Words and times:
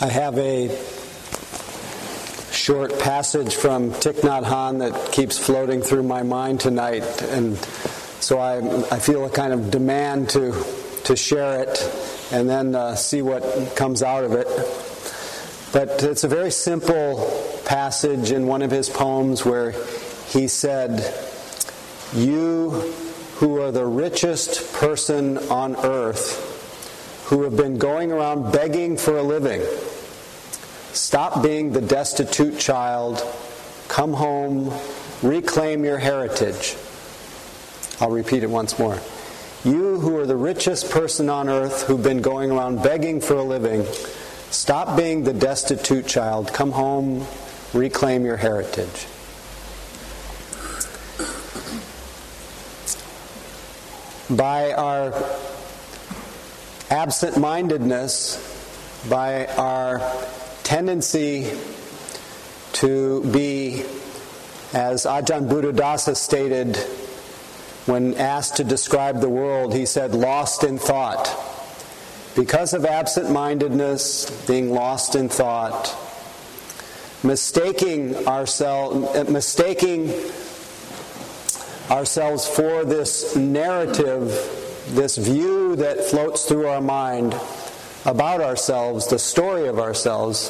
I 0.00 0.06
have 0.06 0.38
a 0.38 0.68
short 2.52 3.00
passage 3.00 3.56
from 3.56 3.90
Thich 3.90 4.20
Nhat 4.20 4.78
that 4.78 5.10
keeps 5.10 5.36
floating 5.36 5.82
through 5.82 6.04
my 6.04 6.22
mind 6.22 6.60
tonight, 6.60 7.02
and 7.22 7.58
so 8.20 8.38
I, 8.38 8.58
I 8.94 9.00
feel 9.00 9.24
a 9.24 9.30
kind 9.30 9.52
of 9.52 9.72
demand 9.72 10.30
to, 10.30 10.52
to 11.02 11.16
share 11.16 11.64
it 11.64 11.82
and 12.30 12.48
then 12.48 12.76
uh, 12.76 12.94
see 12.94 13.22
what 13.22 13.74
comes 13.74 14.04
out 14.04 14.22
of 14.22 14.34
it. 14.34 14.46
But 15.72 16.00
it's 16.04 16.22
a 16.22 16.28
very 16.28 16.52
simple 16.52 17.60
passage 17.64 18.30
in 18.30 18.46
one 18.46 18.62
of 18.62 18.70
his 18.70 18.88
poems 18.88 19.44
where 19.44 19.72
he 20.28 20.46
said, 20.46 21.12
You 22.14 22.70
who 23.38 23.60
are 23.60 23.72
the 23.72 23.86
richest 23.86 24.72
person 24.74 25.38
on 25.48 25.74
earth, 25.74 27.26
who 27.30 27.42
have 27.42 27.56
been 27.56 27.78
going 27.78 28.12
around 28.12 28.52
begging 28.52 28.96
for 28.96 29.16
a 29.16 29.22
living, 29.24 29.60
Stop 30.98 31.44
being 31.44 31.72
the 31.72 31.80
destitute 31.80 32.58
child. 32.58 33.22
Come 33.86 34.12
home. 34.12 34.74
Reclaim 35.22 35.84
your 35.84 35.96
heritage. 35.96 36.76
I'll 38.00 38.10
repeat 38.10 38.42
it 38.42 38.50
once 38.50 38.80
more. 38.80 38.98
You 39.64 40.00
who 40.00 40.18
are 40.18 40.26
the 40.26 40.36
richest 40.36 40.90
person 40.90 41.30
on 41.30 41.48
earth 41.48 41.84
who've 41.84 42.02
been 42.02 42.20
going 42.20 42.50
around 42.50 42.82
begging 42.82 43.20
for 43.20 43.34
a 43.36 43.42
living, 43.44 43.84
stop 44.50 44.96
being 44.96 45.22
the 45.22 45.32
destitute 45.32 46.08
child. 46.08 46.52
Come 46.52 46.72
home. 46.72 47.24
Reclaim 47.72 48.24
your 48.24 48.36
heritage. 48.36 49.06
By 54.36 54.72
our 54.72 55.14
absent 56.90 57.38
mindedness, 57.38 58.36
by 59.08 59.46
our 59.46 60.00
tendency 60.68 61.50
to 62.74 63.24
be, 63.32 63.80
as 64.74 65.06
Ajahn 65.06 65.48
Buddhadasa 65.48 66.14
stated 66.14 66.76
when 67.86 68.12
asked 68.16 68.58
to 68.58 68.64
describe 68.64 69.22
the 69.22 69.30
world, 69.30 69.72
he 69.72 69.86
said, 69.86 70.14
lost 70.14 70.64
in 70.64 70.78
thought. 70.78 71.34
Because 72.36 72.74
of 72.74 72.84
absent 72.84 73.30
mindedness, 73.30 74.28
being 74.46 74.70
lost 74.70 75.14
in 75.14 75.30
thought, 75.30 75.96
mistaking 77.24 78.14
ourselves, 78.26 79.26
mistaking 79.30 80.12
ourselves 81.90 82.46
for 82.46 82.84
this 82.84 83.34
narrative, 83.34 84.28
this 84.88 85.16
view 85.16 85.76
that 85.76 86.04
floats 86.04 86.44
through 86.44 86.66
our 86.66 86.82
mind 86.82 87.34
about 88.08 88.40
ourselves, 88.40 89.06
the 89.08 89.18
story 89.18 89.68
of 89.68 89.78
ourselves, 89.78 90.48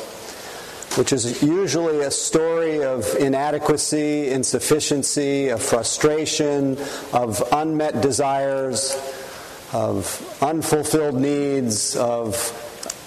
which 0.97 1.12
is 1.12 1.42
usually 1.42 2.00
a 2.00 2.11
story 2.11 2.84
of 2.84 3.05
inadequacy, 3.17 4.31
insufficiency, 4.31 5.48
of 5.48 5.61
frustration, 5.61 6.78
of 7.12 7.42
unmet 7.50 8.00
desires, 8.00 8.97
of 9.73 10.39
unfulfilled 10.41 11.17
needs, 11.17 11.97
of 11.97 12.37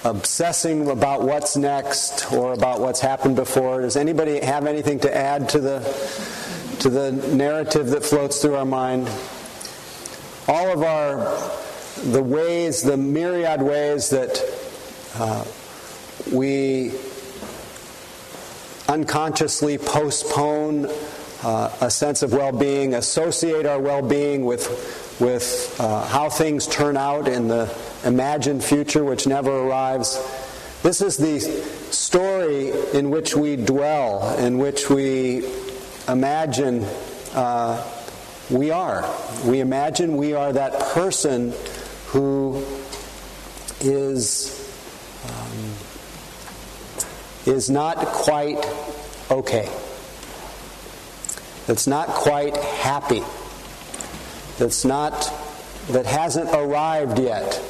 obsessing 0.03 0.89
about 0.89 1.21
what's 1.21 1.55
next 1.55 2.31
or 2.33 2.51
about 2.51 2.81
what's 2.81 2.99
happened 2.99 3.37
before. 3.37 3.81
Does 3.81 3.95
anybody 3.95 4.39
have 4.41 4.65
anything 4.65 4.99
to 4.99 5.15
add 5.15 5.47
to 5.49 5.59
the 5.59 5.79
to 6.79 6.89
the 6.89 7.11
narrative 7.11 7.87
that 7.91 8.03
floats 8.03 8.41
through 8.41 8.55
our 8.55 8.65
mind? 8.65 9.07
All 10.47 10.73
of 10.73 10.83
our 10.83 11.19
the 11.97 12.23
ways, 12.23 12.81
the 12.81 12.97
myriad 12.97 13.61
ways 13.61 14.09
that 14.09 14.41
uh, 15.15 15.45
we 16.31 16.91
unconsciously 18.87 19.77
postpone 19.77 20.87
uh, 21.43 21.75
a 21.81 21.89
sense 21.89 22.21
of 22.21 22.33
well 22.33 22.51
being, 22.51 22.93
associate 22.93 23.65
our 23.65 23.79
well 23.79 24.01
being 24.01 24.45
with, 24.45 25.17
with 25.19 25.75
uh, 25.79 26.05
how 26.07 26.29
things 26.29 26.67
turn 26.67 26.97
out 26.97 27.27
in 27.27 27.47
the 27.47 27.73
imagined 28.05 28.63
future, 28.63 29.03
which 29.03 29.27
never 29.27 29.51
arrives. 29.51 30.17
This 30.83 31.01
is 31.01 31.17
the 31.17 31.39
story 31.91 32.71
in 32.93 33.09
which 33.09 33.35
we 33.35 33.55
dwell, 33.55 34.37
in 34.37 34.57
which 34.57 34.89
we 34.89 35.49
imagine 36.07 36.85
uh, 37.33 37.83
we 38.49 38.71
are. 38.71 39.09
We 39.45 39.59
imagine 39.59 40.17
we 40.17 40.33
are 40.33 40.51
that 40.53 40.79
person 40.93 41.53
who 42.11 42.63
is 43.79 44.57
um, 45.25 45.73
is 47.45 47.69
not 47.69 47.97
quite 48.07 48.57
okay. 49.31 49.69
That's 51.67 51.87
not 51.87 52.07
quite 52.09 52.57
happy. 52.57 53.23
That's 54.57 54.83
not 54.83 55.11
that 55.89 56.05
hasn't 56.05 56.49
arrived 56.53 57.17
yet. 57.17 57.61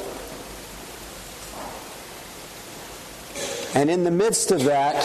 And 3.74 3.90
in 3.90 4.04
the 4.04 4.10
midst 4.10 4.50
of 4.50 4.64
that, 4.64 5.02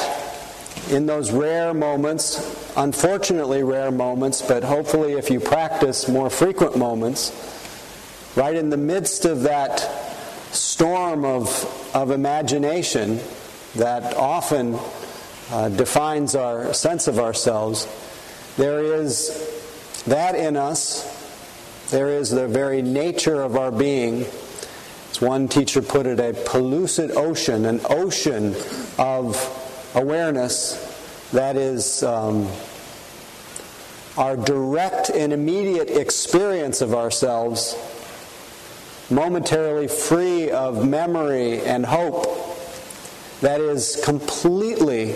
in 0.90 1.06
those 1.06 1.32
rare 1.32 1.74
moments, 1.74 2.74
unfortunately 2.76 3.64
rare 3.64 3.92
moments, 3.92 4.42
but 4.42 4.64
hopefully 4.64 5.14
if 5.14 5.30
you 5.30 5.40
practice 5.40 6.08
more 6.08 6.30
frequent 6.30 6.78
moments, 6.78 7.32
right 8.38 8.56
in 8.56 8.70
the 8.70 8.78
midst 8.78 9.26
of 9.26 9.42
that 9.42 9.80
storm 10.52 11.26
of, 11.26 11.92
of 11.96 12.12
imagination 12.12 13.20
that 13.76 14.16
often 14.16 14.78
uh, 15.50 15.70
defines 15.70 16.36
our 16.36 16.72
sense 16.72 17.08
of 17.08 17.18
ourselves, 17.18 17.88
there 18.56 18.84
is 18.84 20.04
that 20.06 20.36
in 20.36 20.56
us. 20.56 21.16
There 21.90 22.10
is 22.10 22.30
the 22.30 22.48
very 22.48 22.84
nature 22.84 23.42
of 23.42 23.58
our 23.58 23.72
being. 23.72 24.22
As 25.10 25.20
one 25.20 25.48
teacher 25.48 25.82
put 25.82 26.06
it, 26.06 26.20
a 26.20 26.34
pellucid 26.34 27.12
ocean, 27.18 27.66
an 27.66 27.82
ocean 27.90 28.56
of 29.00 29.36
awareness 29.96 30.76
that 31.32 31.56
is 31.56 32.04
um, 32.04 32.48
our 34.16 34.38
direct 34.38 35.10
and 35.10 35.34
immediate 35.34 35.90
experience 35.90 36.82
of 36.82 36.94
ourselves 36.94 37.76
momentarily 39.10 39.88
free 39.88 40.52
of 40.52 40.86
memory 40.88 41.62
and 41.62 41.86
hope 41.86 42.26
that 43.42 43.62
is 43.62 44.02
completely, 44.04 45.16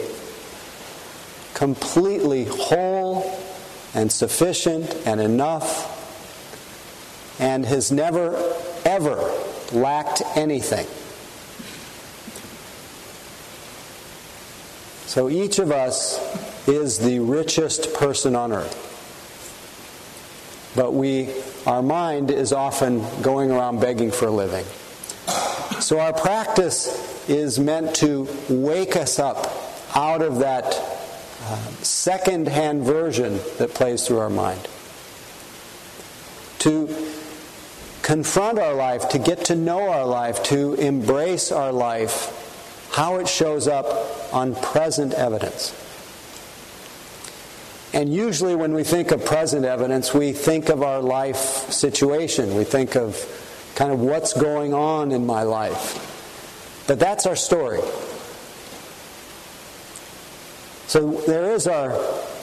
completely 1.53 2.45
whole 2.45 3.39
and 3.93 4.11
sufficient 4.11 4.95
and 5.05 5.19
enough 5.19 5.97
and 7.39 7.65
has 7.65 7.91
never, 7.91 8.35
ever 8.85 9.17
lacked 9.71 10.21
anything. 10.35 10.85
So 15.07 15.29
each 15.29 15.59
of 15.59 15.71
us 15.71 16.17
is 16.67 16.99
the 16.99 17.19
richest 17.19 17.93
person 17.93 18.35
on 18.35 18.53
earth. 18.53 18.87
But 20.75 20.93
we, 20.93 21.33
our 21.65 21.81
mind 21.81 22.31
is 22.31 22.53
often 22.53 23.03
going 23.21 23.51
around 23.51 23.79
begging 23.79 24.11
for 24.11 24.25
a 24.25 24.31
living. 24.31 24.65
So 25.79 25.99
our 25.99 26.13
practice 26.13 27.29
is 27.29 27.59
meant 27.59 27.95
to 27.97 28.27
wake 28.49 28.95
us 28.95 29.19
up 29.19 29.51
out 29.95 30.21
of 30.21 30.39
that 30.39 30.65
uh, 30.65 31.55
second 31.81 32.47
hand 32.47 32.83
version 32.83 33.39
that 33.57 33.73
plays 33.73 34.07
through 34.07 34.19
our 34.19 34.29
mind. 34.29 34.67
To 36.59 36.87
confront 38.01 38.59
our 38.59 38.73
life, 38.73 39.09
to 39.09 39.19
get 39.19 39.45
to 39.45 39.55
know 39.55 39.89
our 39.89 40.05
life, 40.05 40.43
to 40.43 40.73
embrace 40.75 41.51
our 41.51 41.71
life, 41.71 42.89
how 42.91 43.17
it 43.17 43.27
shows 43.27 43.67
up 43.67 44.33
on 44.33 44.55
present 44.55 45.13
evidence. 45.13 45.73
And 47.93 48.13
usually, 48.13 48.55
when 48.55 48.73
we 48.73 48.83
think 48.83 49.11
of 49.11 49.25
present 49.25 49.65
evidence, 49.65 50.13
we 50.13 50.31
think 50.31 50.69
of 50.69 50.81
our 50.81 51.01
life 51.01 51.35
situation. 51.35 52.55
We 52.55 52.63
think 52.63 52.95
of 52.95 53.17
kind 53.75 53.91
of 53.91 53.99
what's 53.99 54.33
going 54.33 54.73
on 54.73 55.11
in 55.11 55.25
my 55.25 55.43
life. 55.43 56.07
But 56.87 56.99
that's 56.99 57.25
our 57.25 57.35
story. 57.35 57.81
So 60.87 61.11
there 61.27 61.51
is 61.51 61.67
our 61.67 61.97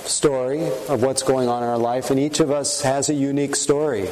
story 0.05 0.67
of 0.89 1.03
what's 1.03 1.23
going 1.23 1.49
on 1.49 1.63
in 1.63 1.69
our 1.69 1.79
life, 1.79 2.11
and 2.11 2.19
each 2.19 2.41
of 2.41 2.51
us 2.51 2.83
has 2.83 3.09
a 3.09 3.15
unique 3.15 3.57
story. 3.57 4.09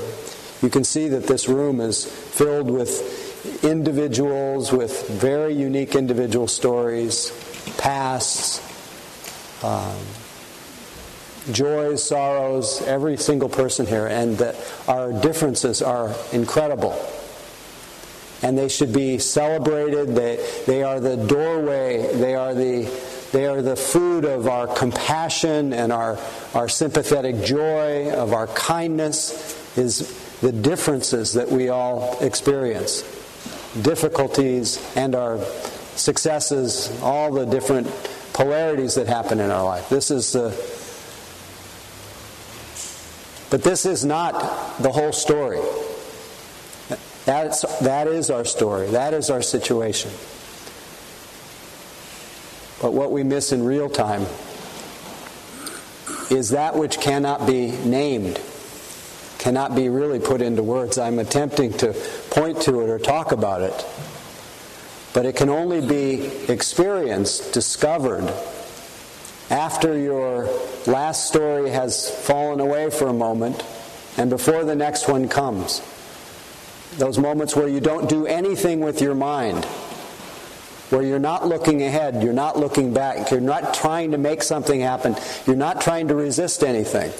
You 0.62 0.70
can 0.70 0.84
see 0.84 1.08
that 1.08 1.26
this 1.26 1.48
room 1.48 1.80
is 1.80 2.04
filled 2.04 2.70
with 2.70 3.64
individuals 3.64 4.72
with 4.72 5.08
very 5.08 5.54
unique 5.54 5.94
individual 5.94 6.48
stories, 6.48 7.30
pasts. 7.78 8.60
Um, 9.64 9.96
joys, 11.52 12.02
sorrows, 12.02 12.82
every 12.86 13.16
single 13.16 13.48
person 13.48 13.86
here, 13.86 14.06
and 14.06 14.38
that 14.38 14.56
our 14.88 15.12
differences 15.12 15.82
are 15.82 16.14
incredible. 16.32 16.94
and 18.42 18.56
they 18.56 18.68
should 18.68 18.92
be 18.92 19.18
celebrated. 19.18 20.14
They, 20.14 20.36
they 20.66 20.82
are 20.82 21.00
the 21.00 21.16
doorway, 21.16 22.12
they 22.14 22.34
are 22.34 22.54
the, 22.54 22.84
they 23.32 23.46
are 23.46 23.62
the 23.62 23.76
food 23.76 24.24
of 24.24 24.46
our 24.46 24.66
compassion 24.66 25.72
and 25.72 25.92
our, 25.92 26.18
our 26.54 26.68
sympathetic 26.68 27.42
joy, 27.42 28.12
of 28.12 28.32
our 28.32 28.46
kindness, 28.48 29.56
is 29.78 30.38
the 30.40 30.52
differences 30.52 31.32
that 31.32 31.50
we 31.50 31.70
all 31.70 32.18
experience. 32.20 33.02
Difficulties 33.82 34.78
and 34.96 35.14
our 35.14 35.42
successes, 35.96 36.90
all 37.02 37.32
the 37.32 37.46
different 37.46 37.86
polarities 38.34 38.94
that 38.96 39.06
happen 39.06 39.40
in 39.40 39.50
our 39.50 39.64
life. 39.64 39.88
This 39.88 40.10
is 40.10 40.32
the. 40.32 40.75
But 43.50 43.62
this 43.62 43.86
is 43.86 44.04
not 44.04 44.32
the 44.80 44.90
whole 44.90 45.12
story. 45.12 45.60
That's, 47.24 47.62
that 47.80 48.06
is 48.06 48.30
our 48.30 48.44
story. 48.44 48.88
That 48.88 49.14
is 49.14 49.30
our 49.30 49.42
situation. 49.42 50.10
But 52.80 52.92
what 52.92 53.10
we 53.10 53.22
miss 53.22 53.52
in 53.52 53.64
real 53.64 53.88
time 53.88 54.26
is 56.30 56.50
that 56.50 56.76
which 56.76 57.00
cannot 57.00 57.46
be 57.46 57.70
named, 57.70 58.40
cannot 59.38 59.74
be 59.74 59.88
really 59.88 60.18
put 60.18 60.40
into 60.40 60.62
words. 60.62 60.98
I'm 60.98 61.18
attempting 61.18 61.72
to 61.78 61.94
point 62.30 62.62
to 62.62 62.80
it 62.80 62.90
or 62.90 62.98
talk 62.98 63.32
about 63.32 63.62
it. 63.62 63.86
But 65.14 65.24
it 65.24 65.36
can 65.36 65.48
only 65.48 65.80
be 65.80 66.26
experienced, 66.48 67.52
discovered, 67.52 68.32
after 69.50 69.96
your 69.96 70.48
last 70.86 71.26
story 71.26 71.70
has 71.70 72.10
fallen 72.10 72.60
away 72.60 72.90
for 72.90 73.08
a 73.08 73.12
moment 73.12 73.64
and 74.16 74.30
before 74.30 74.64
the 74.64 74.74
next 74.74 75.08
one 75.08 75.28
comes. 75.28 75.82
Those 76.96 77.18
moments 77.18 77.54
where 77.54 77.68
you 77.68 77.80
don't 77.80 78.08
do 78.08 78.26
anything 78.26 78.80
with 78.80 79.00
your 79.00 79.14
mind, 79.14 79.64
where 80.90 81.02
you're 81.02 81.18
not 81.18 81.46
looking 81.46 81.82
ahead, 81.82 82.22
you're 82.22 82.32
not 82.32 82.58
looking 82.58 82.94
back, 82.94 83.30
you're 83.30 83.40
not 83.40 83.74
trying 83.74 84.12
to 84.12 84.18
make 84.18 84.42
something 84.42 84.80
happen, 84.80 85.14
you're 85.46 85.56
not 85.56 85.80
trying 85.80 86.08
to 86.08 86.14
resist 86.14 86.62
anything. 86.64 87.12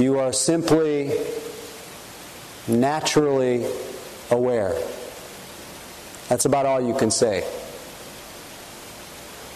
You 0.00 0.18
are 0.18 0.32
simply 0.32 1.12
naturally 2.68 3.64
aware. 4.30 4.74
That's 6.28 6.44
about 6.44 6.66
all 6.66 6.80
you 6.80 6.94
can 6.94 7.10
say. 7.10 7.44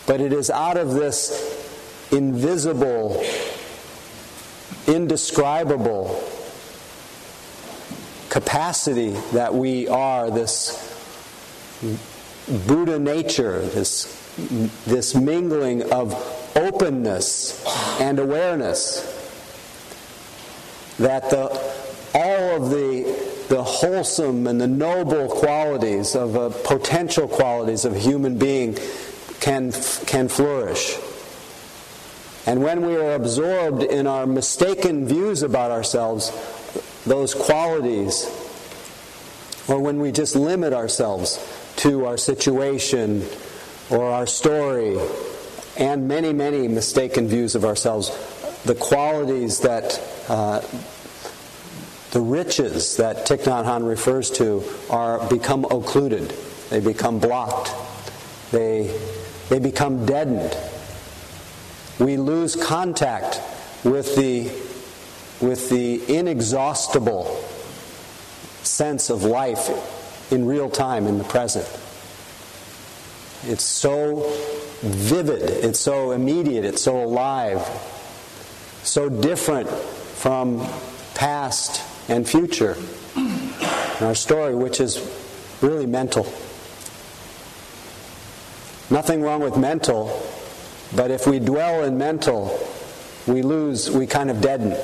But 0.06 0.20
it 0.20 0.32
is 0.32 0.50
out 0.50 0.76
of 0.76 0.92
this 0.92 2.10
invisible, 2.12 3.24
indescribable 4.86 6.22
capacity 8.28 9.10
that 9.32 9.54
we 9.54 9.88
are, 9.88 10.30
this 10.30 10.86
Buddha 12.66 12.98
nature, 12.98 13.60
this, 13.60 14.16
this 14.86 15.14
mingling 15.14 15.90
of 15.92 16.12
openness 16.56 17.64
and 18.00 18.18
awareness, 18.18 19.16
that 20.98 21.30
the, 21.30 21.46
all 22.14 22.56
of 22.64 22.70
the 22.70 23.30
the 23.50 23.64
wholesome 23.64 24.46
and 24.46 24.60
the 24.60 24.66
noble 24.68 25.26
qualities 25.28 26.14
of 26.14 26.36
uh, 26.36 26.50
potential 26.62 27.26
qualities 27.26 27.84
of 27.84 27.96
a 27.96 27.98
human 27.98 28.38
being 28.38 28.78
can, 29.40 29.72
can 30.06 30.28
flourish. 30.28 30.96
And 32.46 32.62
when 32.62 32.86
we 32.86 32.96
are 32.96 33.14
absorbed 33.14 33.82
in 33.82 34.06
our 34.06 34.26
mistaken 34.26 35.06
views 35.06 35.42
about 35.42 35.70
ourselves, 35.70 36.30
those 37.04 37.34
qualities, 37.34 38.24
or 39.68 39.80
when 39.80 40.00
we 40.00 40.12
just 40.12 40.36
limit 40.36 40.72
ourselves 40.72 41.38
to 41.76 42.06
our 42.06 42.16
situation 42.16 43.24
or 43.90 44.10
our 44.10 44.26
story, 44.26 44.98
and 45.76 46.08
many, 46.08 46.32
many 46.32 46.68
mistaken 46.68 47.28
views 47.28 47.54
of 47.54 47.64
ourselves, 47.64 48.10
the 48.64 48.74
qualities 48.74 49.60
that 49.60 50.00
uh, 50.28 50.60
the 52.10 52.20
riches 52.20 52.96
that 52.96 53.26
Thich 53.26 53.44
Nhat 53.44 53.64
Hanh 53.64 53.86
refers 53.86 54.30
to 54.32 54.64
are 54.90 55.26
become 55.28 55.64
occluded. 55.66 56.30
They 56.68 56.80
become 56.80 57.18
blocked. 57.18 57.72
They, 58.50 58.88
they 59.50 59.58
become 59.58 60.06
deadened. 60.06 60.56
We 61.98 62.16
lose 62.16 62.56
contact 62.56 63.40
with 63.84 64.16
the, 64.16 64.44
with 65.44 65.68
the 65.68 66.16
inexhaustible 66.16 67.26
sense 68.62 69.10
of 69.10 69.24
life 69.24 70.32
in 70.32 70.46
real 70.46 70.70
time, 70.70 71.06
in 71.06 71.18
the 71.18 71.24
present. 71.24 71.66
It's 73.50 73.64
so 73.64 74.30
vivid, 74.82 75.42
it's 75.42 75.80
so 75.80 76.12
immediate, 76.12 76.64
it's 76.64 76.82
so 76.82 77.02
alive, 77.02 77.60
so 78.82 79.08
different 79.08 79.68
from 79.68 80.66
past 81.14 81.82
and 82.08 82.28
future 82.28 82.76
in 83.16 84.06
our 84.06 84.14
story, 84.14 84.54
which 84.54 84.80
is 84.80 85.00
really 85.60 85.86
mental. 85.86 86.32
Nothing 88.90 89.22
wrong 89.22 89.40
with 89.40 89.56
mental, 89.56 90.20
but 90.96 91.10
if 91.10 91.26
we 91.26 91.38
dwell 91.38 91.84
in 91.84 91.96
mental, 91.96 92.58
we 93.26 93.42
lose, 93.42 93.90
we 93.90 94.06
kind 94.06 94.30
of 94.30 94.40
deaden. 94.40 94.76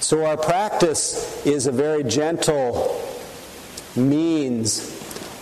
So, 0.00 0.24
our 0.24 0.36
practice 0.36 1.46
is 1.46 1.66
a 1.66 1.72
very 1.72 2.02
gentle 2.04 2.98
means 3.96 4.90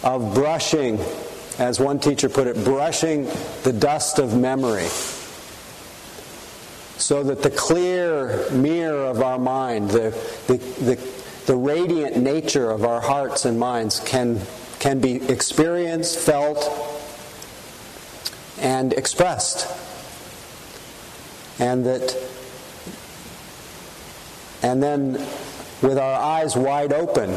of 0.03 0.35
brushing 0.35 0.99
as 1.59 1.79
one 1.79 1.99
teacher 1.99 2.29
put 2.29 2.47
it, 2.47 2.65
brushing 2.65 3.29
the 3.65 3.73
dust 3.73 4.19
of 4.19 4.37
memory. 4.37 4.89
So 6.97 7.23
that 7.25 7.43
the 7.43 7.51
clear 7.51 8.51
mirror 8.51 9.05
of 9.07 9.21
our 9.23 9.39
mind, 9.39 9.91
the, 9.91 10.11
the, 10.47 10.57
the, 10.57 11.20
the 11.51 11.57
radiant 11.57 12.17
nature 12.17 12.71
of 12.71 12.85
our 12.85 13.01
hearts 13.01 13.45
and 13.45 13.59
minds 13.59 13.99
can, 13.99 14.41
can 14.79 15.01
be 15.01 15.17
experienced, 15.29 16.17
felt, 16.17 16.63
and 18.61 18.93
expressed. 18.93 19.67
And 21.59 21.85
that, 21.87 22.17
and 24.63 24.81
then 24.81 25.15
with 25.83 25.99
our 25.99 26.15
eyes 26.23 26.55
wide 26.55 26.93
open, 26.93 27.35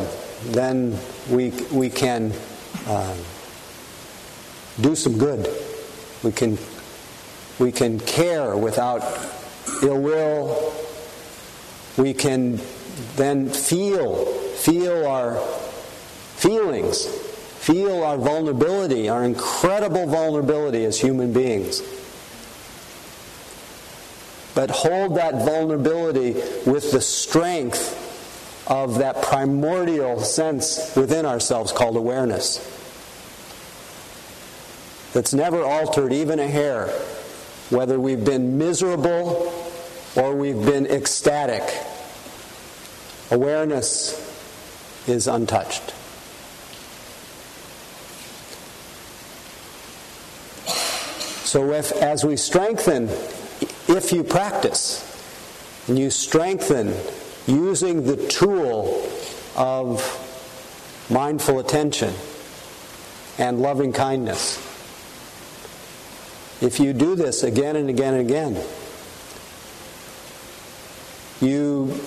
then 0.51 0.96
we, 1.27 1.50
we 1.72 1.89
can. 1.89 2.34
Uh, 2.86 3.17
do 4.79 4.96
some 4.96 5.17
good. 5.17 5.48
We 6.22 6.32
can, 6.32 6.60
we 7.58 7.72
can 7.72 8.00
care 8.00 8.55
without 8.55 9.01
ill 9.82 10.00
will. 10.00 10.72
We 11.98 12.13
can 12.13 12.60
then 13.16 13.50
feel, 13.50 14.26
feel 14.26 15.06
our 15.08 15.38
feelings, 16.36 17.06
feel 17.06 18.04
our 18.04 18.18
vulnerability, 18.18 19.10
our 19.10 19.24
incredible 19.24 20.08
vulnerability 20.08 20.86
as 20.86 21.00
human 21.00 21.34
beings. 21.34 21.82
But 24.56 24.70
hold 24.70 25.16
that 25.16 25.46
vulnerability 25.46 26.34
with 26.70 26.92
the 26.92 27.02
strength 27.02 28.00
of 28.68 29.00
that 29.00 29.22
primordial 29.22 30.20
sense 30.20 30.96
within 30.96 31.26
ourselves 31.26 31.72
called 31.72 31.98
awareness 31.98 32.70
that's 35.14 35.34
never 35.34 35.64
altered 35.64 36.12
even 36.12 36.40
a 36.40 36.48
hair, 36.48 36.88
whether 37.70 38.00
we've 38.00 38.26
been 38.26 38.58
miserable 38.58 39.54
or 40.16 40.36
we've 40.36 40.66
been 40.66 40.88
ecstatic. 40.88 41.64
Awareness 43.34 44.13
is 45.08 45.28
untouched. 45.28 45.90
So, 51.48 51.72
if, 51.72 51.92
as 51.94 52.24
we 52.24 52.38
strengthen, 52.38 53.06
if 53.90 54.12
you 54.13 54.24
practice, 54.24 55.02
and 55.88 55.98
you 55.98 56.12
strengthen 56.12 56.94
using 57.48 58.04
the 58.04 58.18
tool 58.28 59.04
of 59.58 60.00
mindful 61.10 61.58
attention 61.58 62.13
and 63.40 63.60
loving 63.60 63.94
kindness, 63.94 64.60
if 66.62 66.80
you 66.80 66.94
do 66.94 67.16
this 67.16 67.42
again 67.42 67.78
and 67.78 67.90
again 67.90 68.13
and 68.13 68.30
again, 68.30 68.63
you 71.42 72.00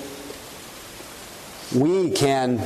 we 1.74 2.10
can 2.10 2.58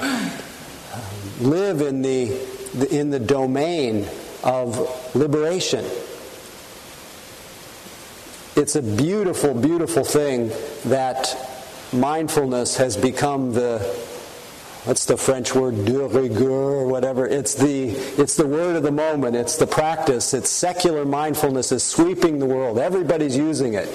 live 1.41 1.81
in 1.81 2.03
the 2.03 2.49
in 2.91 3.11
the 3.11 3.21
domain 3.21 4.07
of 4.43 5.15
liberation. 5.15 5.85
it's 8.61 8.77
a 8.77 8.83
beautiful, 8.83 9.55
beautiful 9.55 10.05
thing 10.05 10.51
that 10.85 11.35
mindfulness 11.93 12.77
has 12.77 12.97
become 12.97 13.53
the 13.53 13.79
what's 14.85 15.07
the 15.07 15.17
French 15.17 15.55
word? 15.55 15.85
De 15.85 16.07
rigueur 16.07 16.87
whatever. 16.87 17.27
It's 17.27 17.55
the 17.55 17.89
it's 17.89 18.37
the 18.37 18.47
word 18.47 18.77
of 18.77 18.83
the 18.83 18.93
moment. 18.93 19.35
It's 19.35 19.57
the 19.57 19.67
practice. 19.67 20.35
It's 20.35 20.51
secular 20.51 21.05
mindfulness 21.05 21.73
is 21.73 21.83
sweeping 21.83 22.39
the 22.39 22.47
world. 22.47 22.79
Everybody's 22.79 23.37
using 23.37 23.75
it 23.75 23.89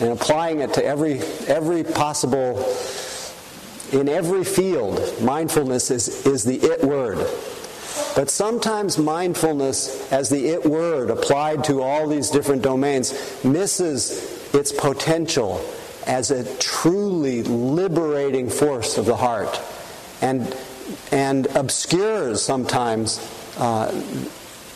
and 0.00 0.10
applying 0.10 0.60
it 0.60 0.74
to 0.74 0.84
every 0.84 1.20
every 1.48 1.82
possible 1.82 2.62
in 3.92 4.08
every 4.08 4.44
field 4.44 5.00
mindfulness 5.22 5.90
is 5.90 6.26
is 6.26 6.44
the 6.44 6.56
it 6.56 6.82
word. 6.82 7.18
But 8.14 8.28
sometimes 8.28 8.98
mindfulness 8.98 10.10
as 10.12 10.28
the 10.28 10.48
it 10.48 10.64
word 10.64 11.10
applied 11.10 11.64
to 11.64 11.82
all 11.82 12.06
these 12.06 12.30
different 12.30 12.62
domains 12.62 13.42
misses 13.44 14.54
its 14.54 14.72
potential 14.72 15.64
as 16.06 16.30
a 16.30 16.56
truly 16.58 17.42
liberating 17.42 18.50
force 18.50 18.98
of 18.98 19.06
the 19.06 19.16
heart 19.16 19.60
and, 20.20 20.56
and 21.10 21.46
obscures 21.56 22.42
sometimes 22.42 23.18
uh, 23.58 23.90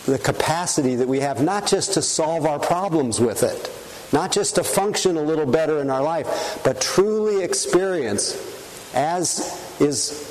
the 0.07 0.19
capacity 0.19 0.97
that 0.97 1.09
we 1.09 1.21
have 1.21 1.43
not 1.43 1.67
just 1.67 1.95
to 1.95 2.03
solve 2.03 2.47
our 2.47 2.59
problems 2.59 3.21
with 3.21 3.43
it, 3.43 3.71
not 4.13 4.33
just 4.33 4.55
to 4.55 4.65
function 4.65 5.17
a 5.17 5.23
little 5.23 5.47
better 5.47 5.81
in 5.81 5.91
our 5.91 6.03
life, 6.03 6.61
but 6.65 6.81
truly 6.81 7.43
experience, 7.43 8.33
as 8.97 9.77
is 9.81 10.27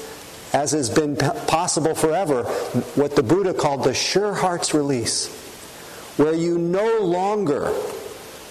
as 0.53 0.71
has 0.71 0.89
been 0.89 1.17
possible 1.17 1.93
forever, 1.93 2.43
what 2.95 3.15
the 3.15 3.23
Buddha 3.23 3.53
called 3.53 3.83
the 3.83 3.93
sure 3.93 4.33
heart's 4.33 4.73
release, 4.73 5.27
where 6.15 6.33
you 6.33 6.57
no 6.57 6.99
longer 6.99 7.73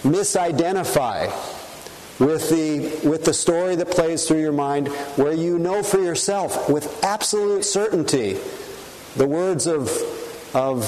misidentify 0.03 1.33
with 2.21 2.51
the, 2.51 3.09
with 3.09 3.25
the 3.25 3.33
story 3.33 3.75
that 3.77 3.91
plays 3.91 4.29
through 4.29 4.41
your 4.41 4.53
mind, 4.53 4.89
where 5.17 5.33
you 5.33 5.59
know 5.59 5.83
for 5.83 5.99
yourself 5.99 6.69
with 6.69 7.03
absolute 7.03 7.65
certainty 7.65 8.39
the 9.17 9.27
words 9.27 9.67
of, 9.67 9.91
of 10.55 10.85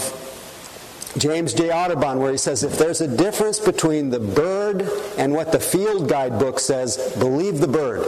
James 1.17 1.55
J. 1.55 1.73
Audubon, 1.73 2.19
where 2.19 2.33
he 2.33 2.39
says, 2.39 2.63
if 2.63 2.79
there's 2.79 3.01
a 3.01 3.09
difference 3.09 3.59
between 3.59 4.11
the 4.11 4.21
bird 4.21 4.87
and 5.17 5.33
what 5.33 5.51
the 5.51 5.61
field 5.61 6.09
guidebook 6.09 6.61
says, 6.61 7.15
believe 7.19 7.61
the 7.61 7.69
bird. 7.69 8.07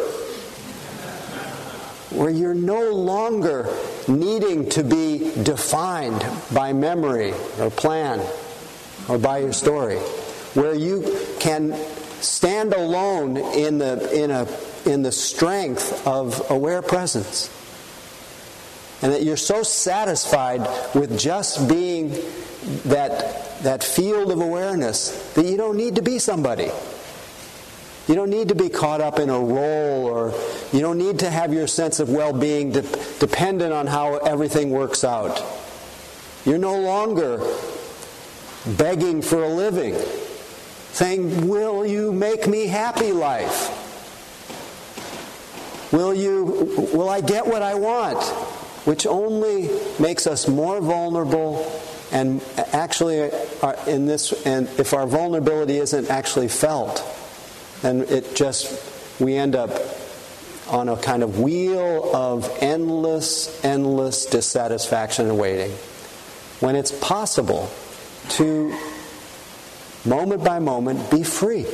Where 2.10 2.30
you're 2.30 2.54
no 2.54 2.90
longer 2.90 3.68
needing 4.06 4.68
to 4.70 4.82
be 4.82 5.30
defined 5.42 6.24
by 6.54 6.72
memory 6.72 7.32
or 7.58 7.70
plan 7.70 8.20
or 9.08 9.18
by 9.18 9.38
your 9.38 9.52
story. 9.52 9.98
Where 10.54 10.74
you 10.74 11.16
can 11.38 11.74
stand 12.20 12.72
alone 12.72 13.36
in 13.36 13.78
the, 13.78 14.10
in, 14.12 14.30
a, 14.30 14.48
in 14.86 15.02
the 15.02 15.12
strength 15.12 16.06
of 16.06 16.50
aware 16.50 16.82
presence. 16.82 17.54
And 19.02 19.12
that 19.12 19.22
you're 19.22 19.36
so 19.36 19.62
satisfied 19.62 20.60
with 20.94 21.18
just 21.18 21.68
being 21.68 22.10
that, 22.86 23.62
that 23.62 23.84
field 23.84 24.32
of 24.32 24.40
awareness 24.40 25.32
that 25.34 25.44
you 25.44 25.56
don't 25.56 25.76
need 25.76 25.96
to 25.96 26.02
be 26.02 26.18
somebody. 26.18 26.70
You 28.08 28.14
don't 28.14 28.30
need 28.30 28.48
to 28.48 28.54
be 28.54 28.70
caught 28.70 29.02
up 29.02 29.18
in 29.18 29.28
a 29.28 29.38
role, 29.38 30.06
or 30.06 30.34
you 30.72 30.80
don't 30.80 30.96
need 30.96 31.18
to 31.18 31.30
have 31.30 31.52
your 31.52 31.66
sense 31.66 32.00
of 32.00 32.08
well 32.08 32.32
being 32.32 32.72
de- 32.72 32.82
dependent 33.18 33.72
on 33.72 33.86
how 33.86 34.16
everything 34.16 34.70
works 34.70 35.04
out. 35.04 35.42
You're 36.46 36.56
no 36.56 36.80
longer 36.80 37.38
begging 38.78 39.20
for 39.20 39.42
a 39.42 39.48
living 39.48 39.94
saying, 40.92 41.46
Will 41.48 41.84
you 41.84 42.10
make 42.12 42.48
me 42.48 42.66
happy, 42.66 43.12
life? 43.12 43.74
Will 45.92 46.14
you 46.14 46.44
will 46.92 47.08
I 47.08 47.20
get 47.20 47.46
what 47.46 47.62
I 47.62 47.74
want? 47.74 48.22
Which 48.86 49.06
only 49.06 49.68
makes 49.98 50.26
us 50.26 50.48
more 50.48 50.80
vulnerable 50.80 51.70
and 52.10 52.42
actually 52.72 53.30
uh, 53.62 53.74
in 53.86 54.06
this 54.06 54.32
and 54.46 54.66
if 54.78 54.94
our 54.94 55.06
vulnerability 55.06 55.76
isn't 55.76 56.08
actually 56.08 56.48
felt, 56.48 57.04
then 57.82 58.02
it 58.02 58.34
just 58.34 59.20
we 59.20 59.34
end 59.36 59.56
up 59.56 59.70
on 60.68 60.88
a 60.88 60.96
kind 60.96 61.22
of 61.22 61.40
wheel 61.40 62.14
of 62.14 62.50
endless, 62.60 63.64
endless 63.64 64.26
dissatisfaction 64.26 65.26
and 65.26 65.38
waiting. 65.38 65.70
When 66.60 66.76
it's 66.76 66.92
possible 66.92 67.70
to 68.30 68.76
moment 70.04 70.44
by 70.44 70.58
moment, 70.58 71.10
be 71.10 71.22
free. 71.22 71.66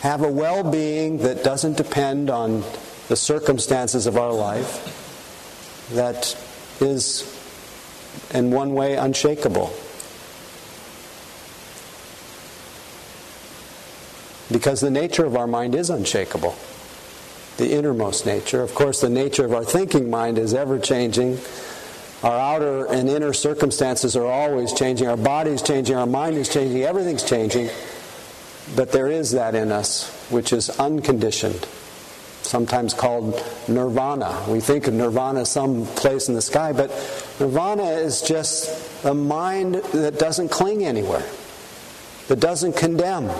Have 0.00 0.22
a 0.22 0.30
well 0.30 0.62
being 0.62 1.18
that 1.18 1.44
doesn't 1.44 1.76
depend 1.76 2.30
on 2.30 2.62
the 3.08 3.16
circumstances 3.16 4.06
of 4.06 4.16
our 4.16 4.32
life, 4.32 5.88
that 5.92 6.36
is, 6.80 7.22
in 8.32 8.50
one 8.50 8.74
way, 8.74 8.96
unshakable. 8.96 9.72
Because 14.56 14.80
the 14.80 14.90
nature 14.90 15.26
of 15.26 15.36
our 15.36 15.46
mind 15.46 15.74
is 15.74 15.90
unshakable. 15.90 16.56
The 17.58 17.72
innermost 17.72 18.24
nature. 18.24 18.62
Of 18.62 18.74
course, 18.74 19.02
the 19.02 19.10
nature 19.10 19.44
of 19.44 19.52
our 19.52 19.64
thinking 19.64 20.08
mind 20.08 20.38
is 20.38 20.54
ever 20.54 20.78
changing 20.78 21.38
our 22.22 22.38
outer 22.38 22.86
and 22.86 23.08
inner 23.08 23.32
circumstances 23.32 24.16
are 24.16 24.26
always 24.26 24.72
changing. 24.72 25.06
Our 25.06 25.18
body's 25.18 25.60
changing. 25.60 25.96
Our 25.96 26.06
mind 26.06 26.36
is 26.36 26.48
changing. 26.48 26.82
Everything's 26.82 27.22
changing. 27.22 27.68
But 28.74 28.90
there 28.90 29.08
is 29.08 29.32
that 29.32 29.54
in 29.54 29.70
us 29.70 30.10
which 30.30 30.52
is 30.52 30.70
unconditioned, 30.70 31.68
sometimes 32.42 32.94
called 32.94 33.34
nirvana. 33.68 34.44
We 34.48 34.60
think 34.60 34.86
of 34.86 34.94
nirvana 34.94 35.44
some 35.44 35.86
place 35.86 36.28
in 36.28 36.34
the 36.34 36.42
sky, 36.42 36.72
but 36.72 36.90
nirvana 37.38 37.84
is 37.84 38.22
just 38.22 39.04
a 39.04 39.14
mind 39.14 39.76
that 39.92 40.18
doesn't 40.18 40.48
cling 40.48 40.84
anywhere, 40.84 41.22
that 42.28 42.40
doesn't 42.40 42.76
condemn, 42.76 43.30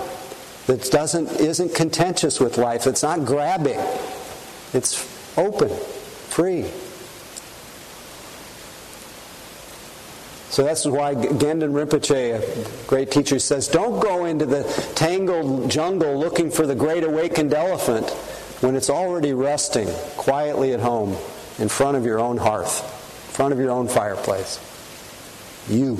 that 0.67 0.89
doesn't 0.91 1.31
isn't 1.39 1.73
contentious 1.73 2.39
with 2.39 2.57
life. 2.57 2.87
It's 2.87 3.03
not 3.03 3.25
grabbing. 3.25 3.79
It's 4.73 5.37
open, 5.37 5.69
free. 5.69 6.65
So 10.49 10.63
that's 10.63 10.85
why 10.85 11.13
Gendun 11.13 11.71
Rinpoche, 11.71 12.85
a 12.85 12.87
great 12.87 13.11
teacher, 13.11 13.39
says 13.39 13.67
don't 13.67 13.99
go 13.99 14.25
into 14.25 14.45
the 14.45 14.63
tangled 14.95 15.69
jungle 15.69 16.17
looking 16.17 16.51
for 16.51 16.65
the 16.65 16.75
great 16.75 17.03
awakened 17.03 17.53
elephant 17.53 18.09
when 18.61 18.75
it's 18.75 18.89
already 18.89 19.33
resting 19.33 19.87
quietly 20.15 20.73
at 20.73 20.79
home 20.79 21.15
in 21.59 21.69
front 21.69 21.95
of 21.95 22.05
your 22.05 22.19
own 22.19 22.37
hearth, 22.37 22.81
in 23.29 23.33
front 23.33 23.53
of 23.53 23.59
your 23.59 23.71
own 23.71 23.87
fireplace. 23.87 24.59
You, 25.69 25.95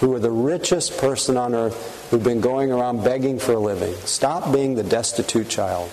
who 0.00 0.14
are 0.14 0.18
the 0.18 0.30
richest 0.30 0.98
person 0.98 1.36
on 1.36 1.54
earth, 1.54 1.99
who've 2.10 2.22
been 2.22 2.40
going 2.40 2.72
around 2.72 3.04
begging 3.04 3.38
for 3.38 3.52
a 3.52 3.58
living, 3.58 3.94
stop 4.04 4.52
being 4.52 4.74
the 4.74 4.82
destitute 4.82 5.48
child. 5.48 5.90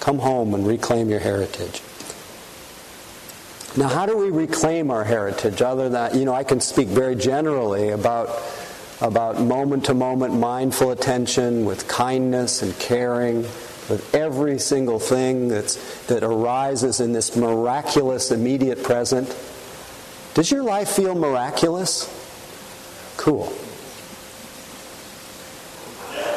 Come 0.00 0.18
home 0.18 0.54
and 0.54 0.66
reclaim 0.66 1.10
your 1.10 1.20
heritage. 1.20 1.82
Now, 3.76 3.88
how 3.88 4.06
do 4.06 4.16
we 4.16 4.30
reclaim 4.30 4.90
our 4.90 5.04
heritage 5.04 5.62
other 5.62 5.88
than, 5.88 6.18
you 6.18 6.24
know, 6.24 6.34
I 6.34 6.42
can 6.42 6.60
speak 6.60 6.88
very 6.88 7.14
generally 7.14 7.90
about, 7.90 8.30
about 9.00 9.40
moment 9.40 9.84
to 9.84 9.94
moment 9.94 10.34
mindful 10.34 10.90
attention 10.90 11.66
with 11.66 11.86
kindness 11.86 12.62
and 12.62 12.76
caring, 12.78 13.42
with 13.90 14.12
every 14.14 14.58
single 14.58 14.98
thing 14.98 15.48
that's, 15.48 16.06
that 16.06 16.22
arises 16.22 17.00
in 17.00 17.12
this 17.12 17.36
miraculous 17.36 18.30
immediate 18.30 18.82
present. 18.82 19.28
Does 20.34 20.50
your 20.50 20.62
life 20.62 20.88
feel 20.88 21.14
miraculous? 21.14 22.08
Cool. 23.18 23.52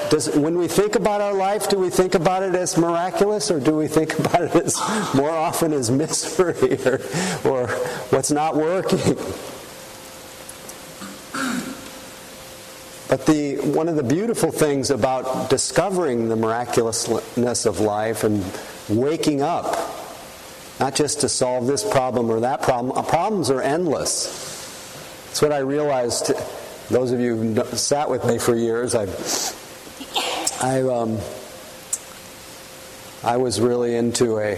Does, 0.10 0.29
when 0.36 0.57
we 0.57 0.67
think 0.67 0.95
about 0.95 1.22
our 1.22 1.33
life, 1.33 1.69
do 1.69 1.77
we 1.77 1.89
think 1.89 2.15
about 2.15 2.43
it 2.43 2.55
as 2.55 2.77
miraculous 2.77 3.50
or 3.50 3.60
do 3.60 3.75
we 3.75 3.88
think 3.88 4.17
about 4.19 4.43
it 4.43 4.55
as 4.55 4.79
more 5.13 5.31
often 5.31 5.74
as 5.74 5.89
misery 5.89 6.77
or, 6.86 7.01
or 7.43 7.67
what's 8.10 8.31
not 8.31 8.55
working? 8.55 9.17
But 13.10 13.27
the, 13.27 13.57
one 13.57 13.88
of 13.88 13.95
the 13.95 14.03
beautiful 14.03 14.51
things 14.51 14.89
about 14.89 15.50
discovering 15.50 16.29
the 16.29 16.36
miraculousness 16.36 17.67
of 17.67 17.79
life 17.79 18.24
and 18.24 18.43
waking 18.89 19.43
up, 19.43 19.77
not 20.79 20.95
just 20.95 21.22
to 21.22 21.29
solve 21.29 21.67
this 21.67 21.83
problem 21.88 22.31
or 22.31 22.39
that 22.39 22.63
problem, 22.63 22.98
uh, 22.98 23.03
problems 23.03 23.51
are 23.51 23.62
endless. 23.62 24.25
That's 25.27 25.43
what 25.43 25.51
I 25.51 25.60
realized. 25.60 26.31
Those 26.89 27.12
of 27.12 27.19
you 27.19 27.36
who 27.36 27.63
sat 27.77 28.10
with 28.10 28.25
me 28.25 28.39
for 28.39 28.55
years, 28.55 28.95
I've 28.95 29.10
I 30.63 30.82
um, 30.84 31.20
I 33.22 33.36
was 33.36 33.60
really 33.60 33.98
into 33.98 34.38
a 34.38 34.58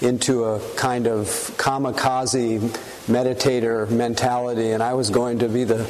into 0.00 0.42
a 0.42 0.74
kind 0.74 1.06
of 1.06 1.26
kamikaze 1.56 2.58
meditator 3.06 3.88
mentality, 3.88 4.72
and 4.72 4.82
I 4.82 4.94
was 4.94 5.10
going 5.10 5.38
to 5.38 5.48
be 5.48 5.62
the 5.62 5.88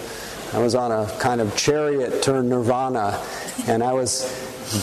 I 0.52 0.58
was 0.58 0.74
on 0.74 0.92
a 0.92 1.10
kind 1.20 1.40
of 1.40 1.56
chariot 1.56 2.22
to 2.24 2.42
nirvana, 2.42 3.18
and 3.66 3.82
I 3.82 3.94
was 3.94 4.26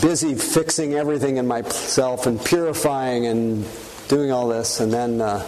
busy 0.02 0.34
fixing 0.34 0.96
everything 0.96 1.38
in 1.38 1.46
myself 1.46 2.26
and 2.26 2.44
purifying 2.44 3.28
and 3.28 3.68
doing 4.08 4.32
all 4.32 4.48
this, 4.48 4.80
and 4.80 4.92
then. 4.92 5.22
Uh, 5.22 5.48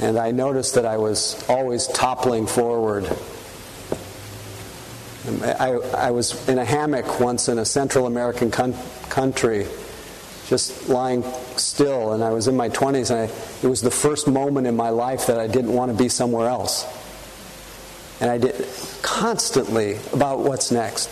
and 0.00 0.18
I 0.18 0.32
noticed 0.32 0.74
that 0.74 0.84
I 0.84 0.98
was 0.98 1.42
always 1.48 1.86
toppling 1.86 2.46
forward. 2.46 3.08
I, 5.24 5.78
I 5.96 6.10
was 6.10 6.48
in 6.48 6.58
a 6.58 6.64
hammock 6.64 7.20
once 7.20 7.48
in 7.48 7.58
a 7.58 7.64
Central 7.64 8.06
American 8.06 8.50
con- 8.50 8.74
country, 9.08 9.66
just 10.48 10.88
lying 10.88 11.22
still, 11.56 12.12
and 12.12 12.24
I 12.24 12.30
was 12.30 12.48
in 12.48 12.56
my 12.56 12.68
20s, 12.68 13.10
and 13.10 13.30
I, 13.30 13.34
it 13.62 13.70
was 13.70 13.82
the 13.82 13.90
first 13.90 14.26
moment 14.26 14.66
in 14.66 14.74
my 14.74 14.90
life 14.90 15.28
that 15.28 15.38
I 15.38 15.46
didn't 15.46 15.72
want 15.72 15.92
to 15.92 15.96
be 15.96 16.08
somewhere 16.08 16.48
else. 16.48 16.84
And 18.20 18.30
I 18.30 18.38
did 18.38 18.66
constantly 19.02 19.98
about 20.12 20.40
what's 20.40 20.72
next. 20.72 21.08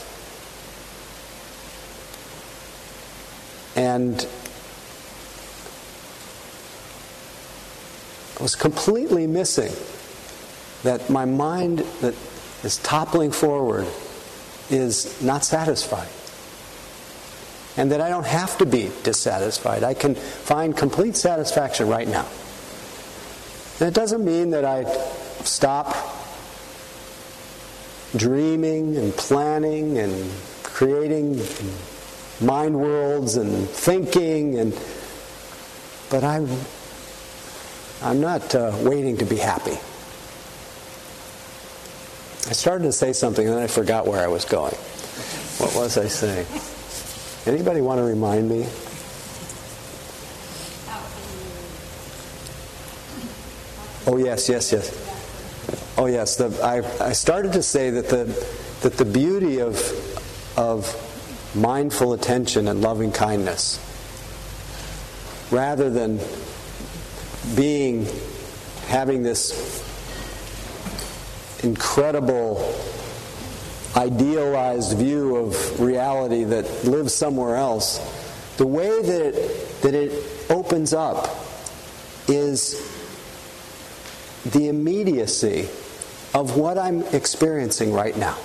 And 3.76 4.26
I 8.38 8.43
was 8.43 8.57
completely 8.57 9.29
missing 9.29 9.73
that 10.83 11.11
my 11.11 11.25
mind 11.26 11.81
that 12.00 12.14
is 12.64 12.79
toppling 12.79 13.33
forward 13.33 13.87
is 14.71 15.21
not 15.23 15.45
satisfied 15.45 16.09
and 17.76 17.93
that 17.93 18.00
I 18.00 18.09
don't 18.09 18.26
have 18.26 18.59
to 18.59 18.67
be 18.67 18.90
dissatisfied. 19.02 19.83
I 19.83 19.95
can 19.95 20.14
find 20.14 20.76
complete 20.76 21.17
satisfaction 21.17 21.88
right 21.88 22.09
now. 22.09 22.26
And 23.79 23.88
it 23.88 23.95
doesn't 23.95 24.25
mean 24.25 24.50
that 24.50 24.64
I 24.64 24.85
stop 25.45 25.97
dreaming 28.17 28.97
and 28.97 29.14
planning 29.14 29.99
and 29.99 30.31
creating 30.62 31.40
mind 32.40 32.79
worlds 32.79 33.37
and 33.37 33.69
thinking 33.69 34.59
and 34.59 34.79
but 36.11 36.25
I'm 36.25 36.49
I'm 38.02 38.21
not 38.21 38.55
uh, 38.55 38.76
waiting 38.81 39.19
to 39.19 39.25
be 39.25 39.37
happy. 39.37 39.79
I 42.49 42.53
started 42.53 42.85
to 42.85 42.93
say 42.93 43.13
something 43.13 43.47
and 43.47 43.57
then 43.57 43.63
I 43.63 43.67
forgot 43.67 44.07
where 44.07 44.23
I 44.23 44.29
was 44.29 44.45
going. 44.45 44.75
What 45.59 45.75
was 45.75 45.99
I 45.99 46.09
saying? 46.09 46.47
Anybody 47.47 47.81
want 47.81 47.99
to 47.99 48.05
remind 48.05 48.49
me? 48.49 48.67
Oh 54.07 54.17
yes, 54.17 54.49
yes, 54.49 54.73
yes. 54.73 55.95
Oh 55.99 56.07
yes. 56.07 56.37
The, 56.37 56.49
I, 56.65 57.09
I 57.09 57.13
started 57.13 57.53
to 57.53 57.63
say 57.63 57.91
that 57.91 58.09
the 58.09 58.25
that 58.81 58.97
the 58.97 59.05
beauty 59.05 59.61
of 59.61 59.77
of 60.57 60.97
mindful 61.55 62.15
attention 62.15 62.69
and 62.69 62.81
loving 62.81 63.13
kindness, 63.13 63.79
rather 65.51 65.91
than 65.91 66.19
being 67.55 68.07
having 68.89 69.23
this 69.23 69.85
incredible 71.62 72.75
idealized 73.97 74.97
view 74.99 75.37
of 75.37 75.81
reality 75.81 76.45
that 76.45 76.64
lives 76.85 77.12
somewhere 77.12 77.56
else, 77.56 77.99
the 78.56 78.67
way 78.67 79.02
that 79.02 79.21
it, 79.21 79.82
that 79.82 79.95
it 79.95 80.50
opens 80.50 80.93
up 80.93 81.28
is 82.28 82.87
the 84.47 84.69
immediacy 84.69 85.69
of 86.35 86.56
what 86.56 86.78
I'm 86.78 87.02
experiencing 87.13 87.93
right 87.93 88.17
now. 88.17 88.37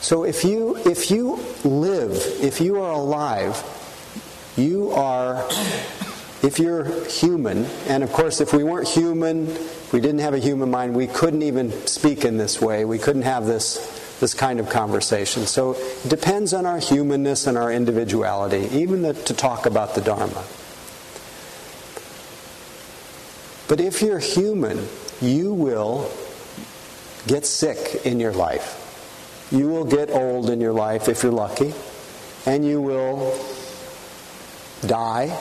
So 0.00 0.24
if 0.24 0.44
you 0.44 0.76
if 0.84 1.10
you 1.10 1.42
live, 1.64 2.12
if 2.40 2.60
you 2.60 2.80
are 2.82 2.92
alive, 2.92 3.62
you 4.56 4.90
are 4.90 5.48
if 6.44 6.58
you're 6.58 6.84
human, 7.08 7.64
and 7.88 8.02
of 8.04 8.12
course 8.12 8.40
if 8.40 8.52
we 8.52 8.62
weren't 8.62 8.88
human, 8.88 9.46
we 9.92 10.00
didn't 10.00 10.18
have 10.18 10.34
a 10.34 10.38
human 10.38 10.70
mind, 10.70 10.94
we 10.94 11.06
couldn't 11.06 11.42
even 11.42 11.72
speak 11.86 12.24
in 12.24 12.36
this 12.36 12.60
way. 12.60 12.84
We 12.84 12.98
couldn't 12.98 13.22
have 13.22 13.46
this 13.46 14.02
this 14.20 14.34
kind 14.34 14.60
of 14.60 14.70
conversation. 14.70 15.44
So 15.44 15.72
it 15.72 16.08
depends 16.08 16.54
on 16.54 16.66
our 16.66 16.78
humanness 16.78 17.46
and 17.46 17.58
our 17.58 17.72
individuality, 17.72 18.68
even 18.72 19.02
the, 19.02 19.12
to 19.14 19.34
talk 19.34 19.66
about 19.66 19.94
the 19.94 20.00
Dharma. 20.00 20.44
But 23.66 23.80
if 23.80 24.02
you're 24.02 24.20
human, 24.20 24.86
you 25.20 25.52
will 25.52 26.10
get 27.26 27.44
sick 27.44 28.06
in 28.06 28.20
your 28.20 28.32
life. 28.32 29.48
You 29.50 29.68
will 29.68 29.84
get 29.84 30.10
old 30.10 30.48
in 30.50 30.60
your 30.60 30.72
life 30.72 31.08
if 31.08 31.22
you're 31.22 31.32
lucky, 31.32 31.74
and 32.46 32.64
you 32.64 32.80
will 32.80 33.36
die, 34.86 35.36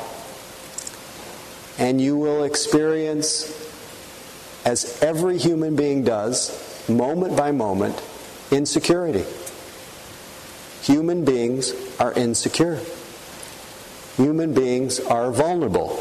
and 1.77 1.99
you 1.99 2.17
will 2.17 2.43
experience, 2.43 3.49
as 4.65 5.01
every 5.01 5.37
human 5.37 5.75
being 5.75 6.03
does, 6.03 6.87
moment 6.89 7.35
by 7.35 7.51
moment, 7.51 8.01
insecurity. 8.51 9.25
Human 10.83 11.25
beings 11.25 11.73
are 11.99 12.13
insecure. 12.13 12.79
Human 14.17 14.53
beings 14.53 14.99
are 14.99 15.31
vulnerable. 15.31 15.97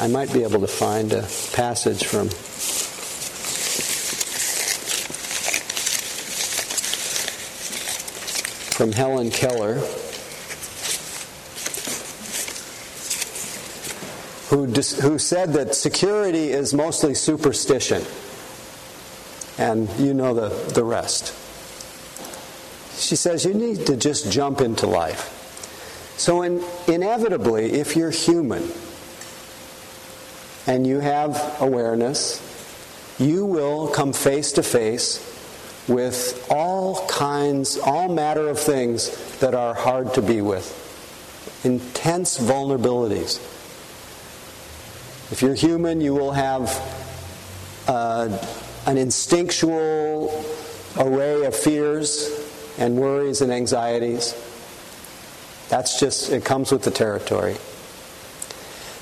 I 0.00 0.06
might 0.06 0.32
be 0.32 0.44
able 0.44 0.60
to 0.60 0.68
find 0.68 1.12
a 1.12 1.22
passage 1.52 2.04
from 2.04 2.28
from 8.78 8.92
Helen 8.92 9.30
Keller 9.30 9.82
who, 14.48 14.66
dis- 14.66 14.98
who 15.00 15.18
said 15.18 15.52
that 15.52 15.74
security 15.74 16.50
is 16.50 16.72
mostly 16.72 17.14
superstition 17.14 18.02
and 19.58 19.90
you 19.98 20.14
know 20.14 20.32
the, 20.32 20.48
the 20.72 20.84
rest. 20.84 21.34
She 22.98 23.16
says 23.16 23.44
you 23.44 23.54
need 23.54 23.86
to 23.86 23.96
just 23.96 24.30
jump 24.32 24.60
into 24.60 24.86
life. 24.86 25.34
So, 26.16 26.42
in, 26.42 26.64
inevitably, 26.86 27.72
if 27.74 27.96
you're 27.96 28.10
human 28.10 28.68
and 30.66 30.86
you 30.86 31.00
have 31.00 31.60
awareness, 31.60 32.44
you 33.18 33.44
will 33.44 33.88
come 33.88 34.12
face 34.12 34.52
to 34.52 34.62
face 34.62 35.24
with 35.88 36.46
all 36.50 37.06
kinds, 37.06 37.78
all 37.78 38.08
matter 38.08 38.48
of 38.48 38.58
things 38.58 39.38
that 39.38 39.54
are 39.54 39.74
hard 39.74 40.14
to 40.14 40.22
be 40.22 40.40
with. 40.40 40.74
Intense 41.64 42.38
vulnerabilities. 42.38 43.40
If 45.30 45.42
you're 45.42 45.54
human, 45.54 46.00
you 46.00 46.14
will 46.14 46.32
have 46.32 46.70
uh, 47.86 48.38
an 48.86 48.96
instinctual 48.96 50.44
array 50.96 51.44
of 51.44 51.54
fears 51.54 52.30
and 52.78 52.96
worries 52.96 53.42
and 53.42 53.52
anxieties. 53.52 54.34
That's 55.68 56.00
just, 56.00 56.30
it 56.30 56.46
comes 56.46 56.72
with 56.72 56.82
the 56.82 56.90
territory. 56.90 57.56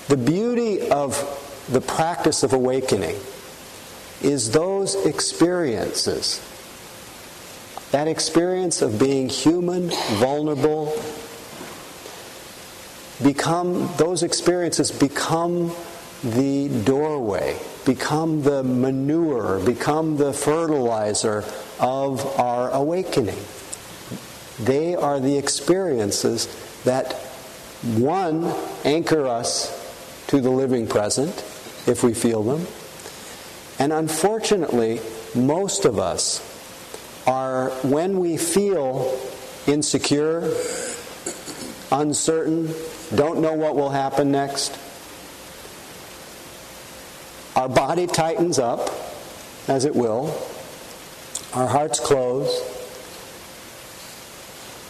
The 0.09 0.17
beauty 0.17 0.91
of 0.91 1.15
the 1.71 1.81
practice 1.81 2.43
of 2.43 2.53
awakening 2.53 3.17
is 4.21 4.51
those 4.51 4.97
experiences. 5.07 6.41
That 7.93 8.09
experience 8.09 8.83
of 8.83 8.99
being 8.99 9.29
human, 9.29 9.91
vulnerable, 10.15 11.01
become, 13.23 13.89
those 13.97 14.25
experiences 14.25 14.91
become 14.91 15.71
the 16.23 16.69
doorway 16.85 17.59
become 17.85 18.43
the 18.43 18.63
manure, 18.63 19.61
become 19.65 20.17
the 20.17 20.33
fertilizer 20.33 21.45
of 21.79 22.25
our 22.39 22.71
awakening. 22.71 23.39
They 24.59 24.95
are 24.95 25.21
the 25.21 25.37
experiences 25.37 26.47
that, 26.85 27.13
one, 27.83 28.53
anchor 28.85 29.27
us 29.27 29.71
to 30.29 30.41
the 30.41 30.51
living 30.51 30.87
present, 30.87 31.35
if 31.87 32.03
we 32.03 32.15
feel 32.15 32.43
them. 32.43 32.67
And 33.79 33.93
unfortunately, 33.93 35.01
most 35.35 35.85
of 35.85 35.99
us 35.99 36.41
are, 37.27 37.71
when 37.83 38.19
we 38.19 38.37
feel 38.37 39.17
insecure, 39.67 40.51
uncertain, 41.93 42.75
don't 43.15 43.41
know 43.41 43.53
what 43.53 43.77
will 43.77 43.91
happen 43.91 44.33
next, 44.33 44.77
our 47.57 47.69
body 47.69 48.07
tightens 48.07 48.59
up, 48.59 48.91
as 49.67 49.85
it 49.87 49.97
will. 49.97 50.27
Our 51.55 51.67
hearts 51.67 51.99
close. 51.99 52.61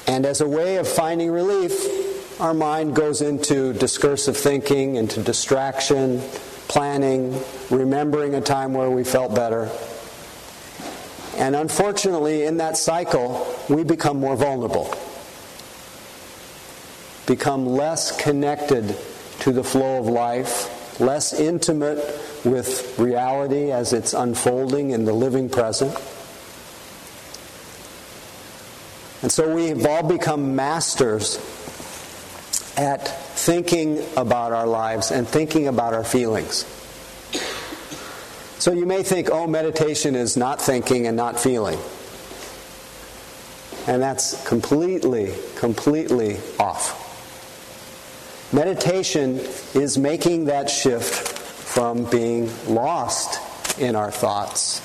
And 0.09 0.27
as 0.27 0.41
a 0.41 0.49
way 0.49 0.77
of 0.77 0.89
finding 0.89 1.31
relief, 1.31 2.41
our 2.41 2.53
mind 2.53 2.95
goes 2.95 3.23
into 3.23 3.73
discursive 3.73 4.37
thinking, 4.37 4.97
into 4.97 5.23
distraction, 5.23 6.21
planning, 6.69 7.41
remembering 7.71 8.35
a 8.35 8.41
time 8.41 8.75
where 8.75 8.91
we 8.91 9.05
felt 9.05 9.35
better. 9.35 9.71
And 11.37 11.55
unfortunately, 11.55 12.45
in 12.45 12.57
that 12.57 12.77
cycle, 12.77 13.47
we 13.69 13.85
become 13.85 14.19
more 14.19 14.37
vulnerable, 14.37 14.93
become 17.27 17.67
less 17.67 18.21
connected 18.21 18.97
to 19.41 19.53
the 19.53 19.63
flow 19.63 20.01
of 20.01 20.07
life, 20.07 20.73
less 21.01 21.33
intimate 21.33 21.99
with 22.45 22.99
reality 22.99 23.71
as 23.71 23.93
it's 23.93 24.15
unfolding 24.15 24.91
in 24.91 25.05
the 25.05 25.13
living 25.13 25.49
present. 25.49 25.93
And 29.23 29.33
so 29.33 29.55
we've 29.55 29.85
all 29.87 30.03
become 30.03 30.55
masters 30.55 31.37
at 32.77 33.09
thinking 33.37 34.05
about 34.17 34.53
our 34.53 34.67
lives 34.67 35.11
and 35.11 35.27
thinking 35.27 35.67
about 35.67 35.95
our 35.95 36.05
feelings. 36.05 36.65
So 38.59 38.73
you 38.73 38.87
may 38.87 39.03
think, 39.03 39.31
oh, 39.31 39.47
meditation 39.47 40.15
is 40.15 40.37
not 40.37 40.61
thinking 40.61 41.07
and 41.07 41.17
not 41.17 41.39
feeling. 41.39 41.79
And 43.87 44.03
that's 44.03 44.47
completely, 44.47 45.33
completely 45.57 46.39
off. 46.59 47.06
Meditation 48.53 49.41
is 49.75 49.99
making 49.99 50.45
that 50.47 50.71
shift 50.71 51.13
from 51.13 52.05
being 52.05 52.51
lost 52.67 53.41
in 53.81 53.97
our 53.97 54.11
thoughts, 54.11 54.81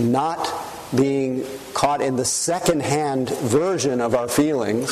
not 0.00 0.52
being 0.94 1.46
caught 1.74 2.00
in 2.00 2.16
the 2.16 2.24
second-hand 2.24 3.30
version 3.30 4.00
of 4.00 4.14
our 4.14 4.28
feelings, 4.28 4.88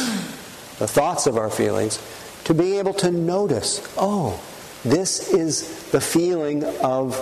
the 0.78 0.86
thoughts 0.88 1.26
of 1.26 1.36
our 1.36 1.50
feelings, 1.50 1.98
to 2.44 2.54
being 2.54 2.78
able 2.78 2.94
to 2.94 3.10
notice, 3.10 3.86
oh, 3.96 4.40
this 4.84 5.32
is 5.32 5.90
the 5.90 6.00
feeling 6.00 6.64
of 6.80 7.16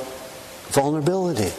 vulnerability. 0.70 1.52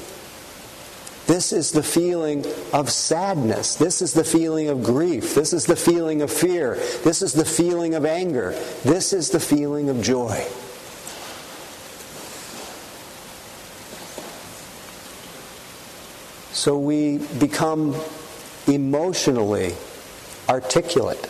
This 1.25 1.53
is 1.53 1.71
the 1.71 1.83
feeling 1.83 2.45
of 2.73 2.89
sadness. 2.89 3.75
This 3.75 4.01
is 4.01 4.13
the 4.13 4.25
feeling 4.25 4.67
of 4.67 4.83
grief. 4.83 5.35
This 5.35 5.53
is 5.53 5.65
the 5.65 5.75
feeling 5.75 6.21
of 6.21 6.29
fear. 6.29 6.75
This 7.03 7.21
is 7.21 7.31
the 7.31 7.45
feeling 7.45 7.95
of 7.95 8.05
anger. 8.05 8.51
This 8.83 9.13
is 9.13 9.29
the 9.29 9.39
feeling 9.39 9.89
of 9.89 10.01
joy. 10.01 10.45
So 16.51 16.77
we 16.77 17.19
become 17.39 17.95
emotionally 18.67 19.75
articulate, 20.49 21.29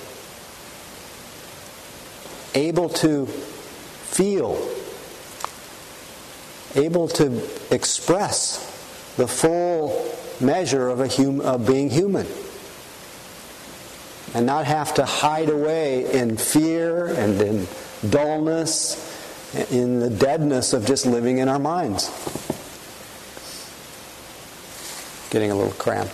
able 2.56 2.90
to 2.90 3.28
feel, 3.28 4.58
able 6.76 7.08
to 7.10 7.42
express 7.72 8.73
the 9.18 9.28
full 9.28 10.16
measure 10.40 10.90
of, 10.90 11.00
a 11.00 11.08
hum, 11.08 11.42
of 11.42 11.68
being 11.68 11.90
human. 11.90 12.28
And 14.34 14.46
not 14.46 14.66
have 14.66 14.96
to 14.96 15.06
hide 15.06 15.50
away 15.50 16.12
in 16.12 16.38
fear 16.38 17.08
and 17.08 17.40
in 17.42 17.68
dullness, 18.10 19.12
in 19.72 20.00
the 20.00 20.10
deadness 20.10 20.74
of 20.74 20.86
just 20.86 21.06
living 21.06 21.38
in 21.38 21.48
our 21.48 21.60
minds 21.60 22.10
getting 25.34 25.50
a 25.50 25.56
little 25.56 25.74
cramp. 25.74 26.12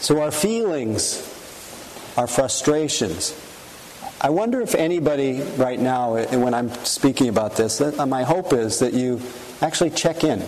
So, 0.00 0.22
our 0.22 0.30
feelings, 0.30 1.18
our 2.16 2.26
frustrations. 2.26 3.38
I 4.24 4.30
wonder 4.30 4.62
if 4.62 4.74
anybody 4.74 5.42
right 5.58 5.78
now, 5.78 6.14
eh, 6.14 6.36
when 6.36 6.54
I'm 6.54 6.70
speaking 6.86 7.28
about 7.28 7.58
this, 7.58 7.78
uh, 7.82 8.06
my 8.06 8.22
hope 8.22 8.54
is 8.54 8.78
that 8.78 8.94
you 8.94 9.20
actually 9.60 9.90
check 9.90 10.24
in. 10.24 10.40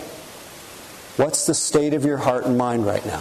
What's 1.18 1.44
the 1.44 1.52
state 1.52 1.92
of 1.92 2.02
your 2.02 2.16
heart 2.16 2.46
and 2.46 2.56
mind 2.56 2.86
right 2.86 3.04
now? 3.04 3.20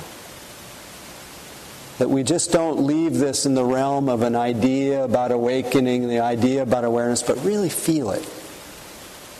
That 1.98 2.10
we 2.10 2.24
just 2.24 2.54
don't 2.54 2.86
leave 2.86 3.18
this 3.18 3.46
in 3.46 3.54
the 3.54 3.65
realm 3.65 4.08
of 4.08 4.22
an 4.22 4.38
idea 4.38 5.04
about 5.04 5.34
awakening, 5.34 6.08
the 6.08 6.22
idea 6.22 6.62
about 6.62 6.86
awareness, 6.86 7.22
but 7.22 7.44
really 7.44 7.68
feel 7.68 8.12
it. 8.12 8.24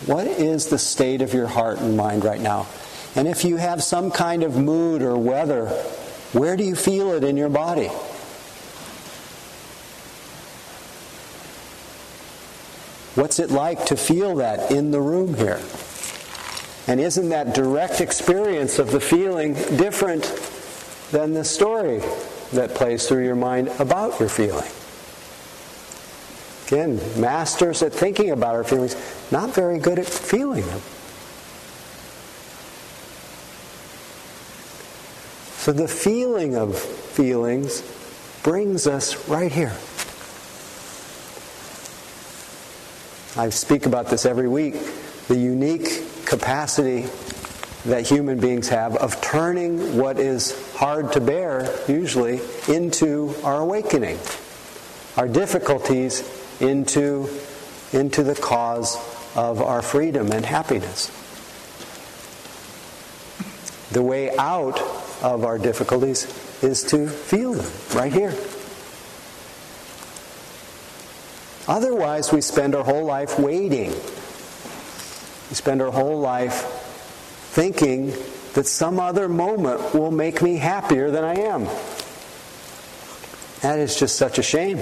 What 0.08 0.28
is 0.28 0.67
the 0.67 0.78
state 0.78 1.21
of 1.21 1.34
your 1.34 1.47
heart 1.47 1.80
and 1.80 1.95
mind 1.95 2.25
right 2.25 2.41
now? 2.41 2.67
And 3.15 3.25
if 3.30 3.45
you 3.45 3.56
have 3.56 3.82
some 3.82 4.12
kind 4.12 4.43
of 4.43 4.58
mood 4.58 5.01
or 5.01 5.17
weather, 5.17 5.67
where 6.34 6.58
do 6.58 6.65
you 6.65 6.75
feel 6.75 7.13
it 7.13 7.23
in 7.23 7.38
your 7.38 7.47
body? 7.47 7.89
What's 13.15 13.39
it 13.39 13.49
like 13.49 13.86
to 13.86 13.95
feel 13.95 14.36
that 14.36 14.71
in 14.71 14.91
the 14.91 15.01
room 15.01 15.34
here? 15.36 15.62
And 16.88 16.99
isn't 16.99 17.30
that 17.30 17.56
direct 17.56 18.01
experience 18.01 18.78
of 18.78 18.91
the 18.91 18.99
feeling 18.99 19.54
different 19.54 20.23
than 21.12 21.34
the 21.34 21.43
story 21.43 22.01
that 22.54 22.73
plays 22.73 23.08
through 23.08 23.23
your 23.23 23.36
mind 23.36 23.69
about 23.80 24.19
your 24.19 24.30
feeling. 24.30 24.69
Again, 26.67 27.21
masters 27.21 27.84
at 27.84 27.93
thinking 27.93 28.32
about 28.32 28.56
our 28.56 28.63
feelings, 28.63 28.95
not 29.32 29.54
very 29.54 29.78
good 29.80 29.99
at 29.99 30.08
feeling 30.08 30.65
them. 30.65 30.82
So 35.58 35.71
the 35.71 35.88
feeling 35.88 36.56
of 36.56 36.78
feelings 36.78 37.82
brings 38.43 38.88
us 38.88 39.28
right 39.28 39.51
here. 39.51 39.75
I 43.38 43.50
speak 43.50 43.86
about 43.86 44.08
this 44.08 44.26
every 44.26 44.48
week 44.48 44.76
the 45.28 45.36
unique 45.36 46.26
capacity 46.26 47.06
that 47.86 48.08
human 48.08 48.39
beings 48.39 48.69
have 48.69 48.95
of 48.95 49.19
turning 49.21 49.98
what 49.98 50.19
is 50.19 50.74
hard 50.76 51.12
to 51.13 51.19
bear, 51.19 51.69
usually, 51.88 52.39
into 52.69 53.36
our 53.43 53.60
awakening, 53.60 54.17
our 55.17 55.28
difficulties 55.28 56.24
into, 56.62 57.30
into 57.91 58.24
the 58.24 58.36
cause 58.36 58.95
of 59.36 59.62
our 59.62 59.82
freedom 59.82 60.32
and 60.32 60.45
happiness. 60.45 61.08
The 63.91 64.02
way 64.02 64.36
out 64.38 64.80
of 65.21 65.43
our 65.43 65.58
difficulties 65.58 66.24
is 66.63 66.84
to 66.86 67.08
feel 67.08 67.54
them 67.54 67.71
right 67.98 68.13
here. 68.13 68.34
Otherwise, 71.67 72.32
we 72.32 72.41
spend 72.41 72.75
our 72.75 72.84
whole 72.84 73.06
life 73.06 73.39
waiting. 73.39 73.89
We 75.49 75.56
spend 75.56 75.82
our 75.82 75.91
whole 75.91 76.19
life 76.19 76.63
thinking 77.54 78.13
that 78.54 78.67
some 78.67 78.99
other 78.99 79.28
moment 79.28 79.93
will 79.93 80.12
make 80.12 80.41
me 80.41 80.58
happier 80.58 81.10
than 81.10 81.23
I 81.23 81.36
am. 81.36 81.65
That 83.62 83.80
is 83.80 83.97
just 83.97 84.15
such 84.15 84.38
a 84.38 84.43
shame. 84.43 84.78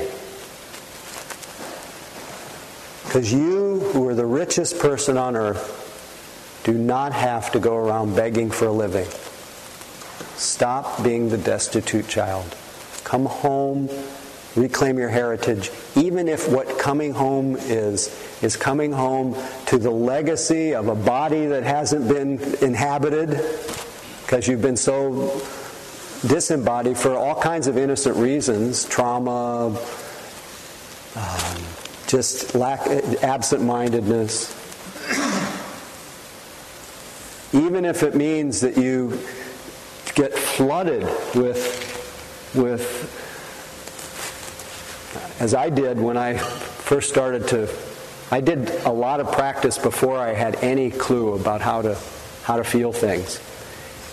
Because 3.06 3.32
you, 3.32 3.80
who 3.94 4.08
are 4.10 4.16
the 4.16 4.26
richest 4.26 4.80
person 4.80 5.18
on 5.18 5.36
earth, 5.36 5.82
do 6.64 6.74
not 6.74 7.14
have 7.14 7.52
to 7.52 7.60
go 7.60 7.76
around 7.76 8.16
begging 8.16 8.50
for 8.50 8.66
a 8.66 8.72
living. 8.72 9.08
Stop 10.36 11.04
being 11.04 11.30
the 11.30 11.38
destitute 11.38 12.08
child. 12.08 12.56
Come 13.04 13.26
home 13.26 13.90
reclaim 14.56 15.00
your 15.00 15.10
heritage, 15.10 15.72
even 15.96 16.28
if 16.28 16.50
what 16.50 16.78
coming 16.78 17.12
home 17.12 17.56
is, 17.56 18.16
is 18.42 18.56
coming 18.56 18.92
home 18.92 19.36
to 19.68 19.78
the 19.78 19.90
legacy 19.90 20.76
of 20.76 20.88
a 20.88 20.96
body 20.96 21.48
that 21.48 21.64
hasn't 21.64 22.08
been 22.08 22.40
inhabited 22.62 23.30
because 24.22 24.48
you've 24.48 24.62
been 24.62 24.78
so 24.78 25.42
disembodied 26.28 26.98
for 26.98 27.16
all 27.16 27.40
kinds 27.40 27.68
of 27.68 27.78
innocent 27.78 28.16
reasons 28.16 28.86
trauma, 28.86 29.68
um, 31.16 31.64
just 32.08 32.56
lack, 32.56 32.88
absent 33.24 33.64
mindedness. 33.64 34.52
Even 37.54 37.86
if 37.86 38.02
it 38.02 38.16
means 38.16 38.62
that 38.62 38.78
you 38.78 39.20
get 40.16 40.34
flooded 40.34 41.04
with, 41.36 42.52
with 42.56 43.23
as 45.44 45.54
I 45.54 45.70
did 45.70 46.00
when 46.00 46.16
I 46.16 46.38
first 46.38 47.10
started 47.10 47.50
to 47.50 47.68
I 48.32 48.40
did 48.40 48.70
a 48.86 48.90
lot 48.90 49.20
of 49.20 49.30
practice 49.34 49.78
before 49.78 50.18
I 50.18 50.34
had 50.34 50.56
any 50.64 50.90
clue 50.90 51.34
about 51.34 51.60
how 51.60 51.82
to 51.82 51.98
how 52.44 52.56
to 52.56 52.64
feel 52.64 52.94
things. 52.94 53.42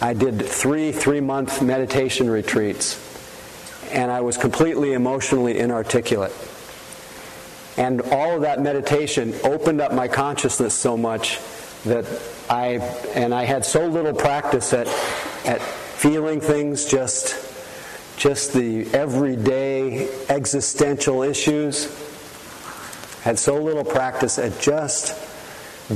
I 0.02 0.12
did 0.12 0.44
three 0.44 0.90
three 0.90 1.20
month 1.20 1.62
meditation 1.62 2.28
retreats, 2.28 2.98
and 3.92 4.10
I 4.10 4.22
was 4.22 4.36
completely 4.36 4.92
emotionally 4.92 5.56
inarticulate. 5.56 6.32
And 7.76 8.00
all 8.00 8.34
of 8.34 8.42
that 8.42 8.60
meditation 8.60 9.32
opened 9.44 9.80
up 9.80 9.94
my 9.94 10.08
consciousness 10.08 10.74
so 10.74 10.96
much 10.96 11.38
that 11.84 12.06
I 12.50 12.78
and 13.14 13.32
I 13.32 13.44
had 13.44 13.64
so 13.64 13.86
little 13.86 14.14
practice 14.14 14.72
at 14.72 14.88
at 15.46 15.62
feeling 15.62 16.40
things, 16.40 16.86
just, 16.86 17.49
just 18.20 18.52
the 18.52 18.87
everyday 18.92 20.06
existential 20.28 21.22
issues. 21.22 21.87
Had 23.22 23.38
so 23.38 23.56
little 23.62 23.83
practice 23.83 24.38
at 24.38 24.61
just 24.61 25.16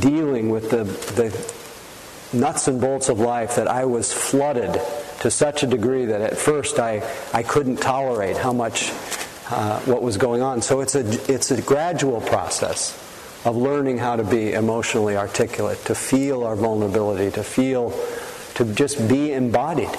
dealing 0.00 0.48
with 0.48 0.70
the, 0.70 0.84
the 1.20 2.36
nuts 2.36 2.66
and 2.66 2.80
bolts 2.80 3.10
of 3.10 3.20
life 3.20 3.56
that 3.56 3.68
I 3.68 3.84
was 3.84 4.10
flooded 4.10 4.80
to 5.20 5.30
such 5.30 5.64
a 5.64 5.66
degree 5.66 6.06
that 6.06 6.22
at 6.22 6.38
first 6.38 6.78
I, 6.78 7.06
I 7.34 7.42
couldn't 7.42 7.76
tolerate 7.76 8.38
how 8.38 8.54
much 8.54 8.90
uh, 9.50 9.80
what 9.80 10.00
was 10.00 10.16
going 10.16 10.40
on. 10.40 10.62
So 10.62 10.80
it's 10.80 10.94
a, 10.94 11.06
it's 11.30 11.50
a 11.50 11.60
gradual 11.60 12.22
process 12.22 12.98
of 13.44 13.54
learning 13.54 13.98
how 13.98 14.16
to 14.16 14.24
be 14.24 14.54
emotionally 14.54 15.14
articulate, 15.14 15.76
to 15.84 15.94
feel 15.94 16.42
our 16.44 16.56
vulnerability, 16.56 17.30
to 17.32 17.44
feel, 17.44 17.90
to 18.54 18.64
just 18.72 19.06
be 19.10 19.34
embodied. 19.34 19.90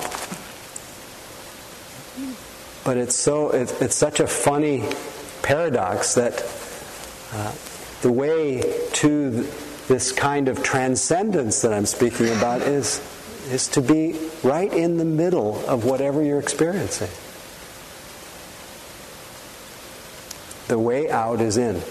But 2.86 2.98
it's 2.98 3.16
so 3.16 3.50
it, 3.50 3.76
it's 3.82 3.96
such 3.96 4.22
a 4.22 4.28
funny 4.28 4.88
paradox 5.42 6.14
that 6.14 6.42
uh, 7.34 7.54
the 8.02 8.12
way 8.12 8.62
to 8.94 9.48
this 9.88 10.12
kind 10.12 10.48
of 10.48 10.64
transcendence 10.64 11.62
that 11.64 11.74
I'm 11.74 11.88
speaking 11.88 12.30
about 12.30 12.62
is 12.62 13.02
is 13.50 13.68
to 13.70 13.82
be 13.82 14.16
right 14.44 14.72
in 14.72 14.98
the 14.98 15.06
middle 15.06 15.68
of 15.68 15.84
whatever 15.84 16.24
you're 16.24 16.40
experiencing. 16.40 17.10
The 20.68 20.80
way 20.80 21.10
out 21.10 21.42
is 21.42 21.58
in. 21.58 21.82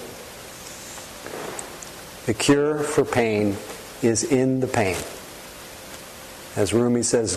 The 2.26 2.34
cure 2.34 2.78
for 2.78 3.04
pain 3.04 3.56
is 4.02 4.24
in 4.24 4.60
the 4.60 4.66
pain. 4.66 4.96
As 6.56 6.72
Rumi 6.72 7.02
says, 7.02 7.36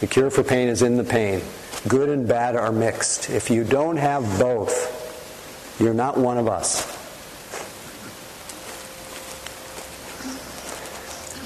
the 0.00 0.06
cure 0.06 0.30
for 0.30 0.42
pain 0.42 0.68
is 0.68 0.82
in 0.82 0.96
the 0.96 1.04
pain. 1.04 1.42
Good 1.88 2.08
and 2.08 2.28
bad 2.28 2.54
are 2.56 2.72
mixed. 2.72 3.28
If 3.30 3.50
you 3.50 3.64
don't 3.64 3.96
have 3.96 4.38
both, 4.38 5.78
you're 5.80 5.94
not 5.94 6.16
one 6.16 6.38
of 6.38 6.48
us. 6.48 6.90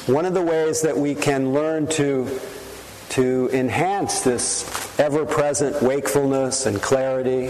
One 0.06 0.24
of 0.24 0.34
the 0.34 0.42
ways 0.42 0.82
that 0.82 0.96
we 0.96 1.14
can 1.14 1.52
learn 1.52 1.88
to, 1.88 2.38
to 3.10 3.50
enhance 3.52 4.20
this 4.20 5.00
ever 5.00 5.26
present 5.26 5.82
wakefulness 5.82 6.66
and 6.66 6.80
clarity 6.80 7.46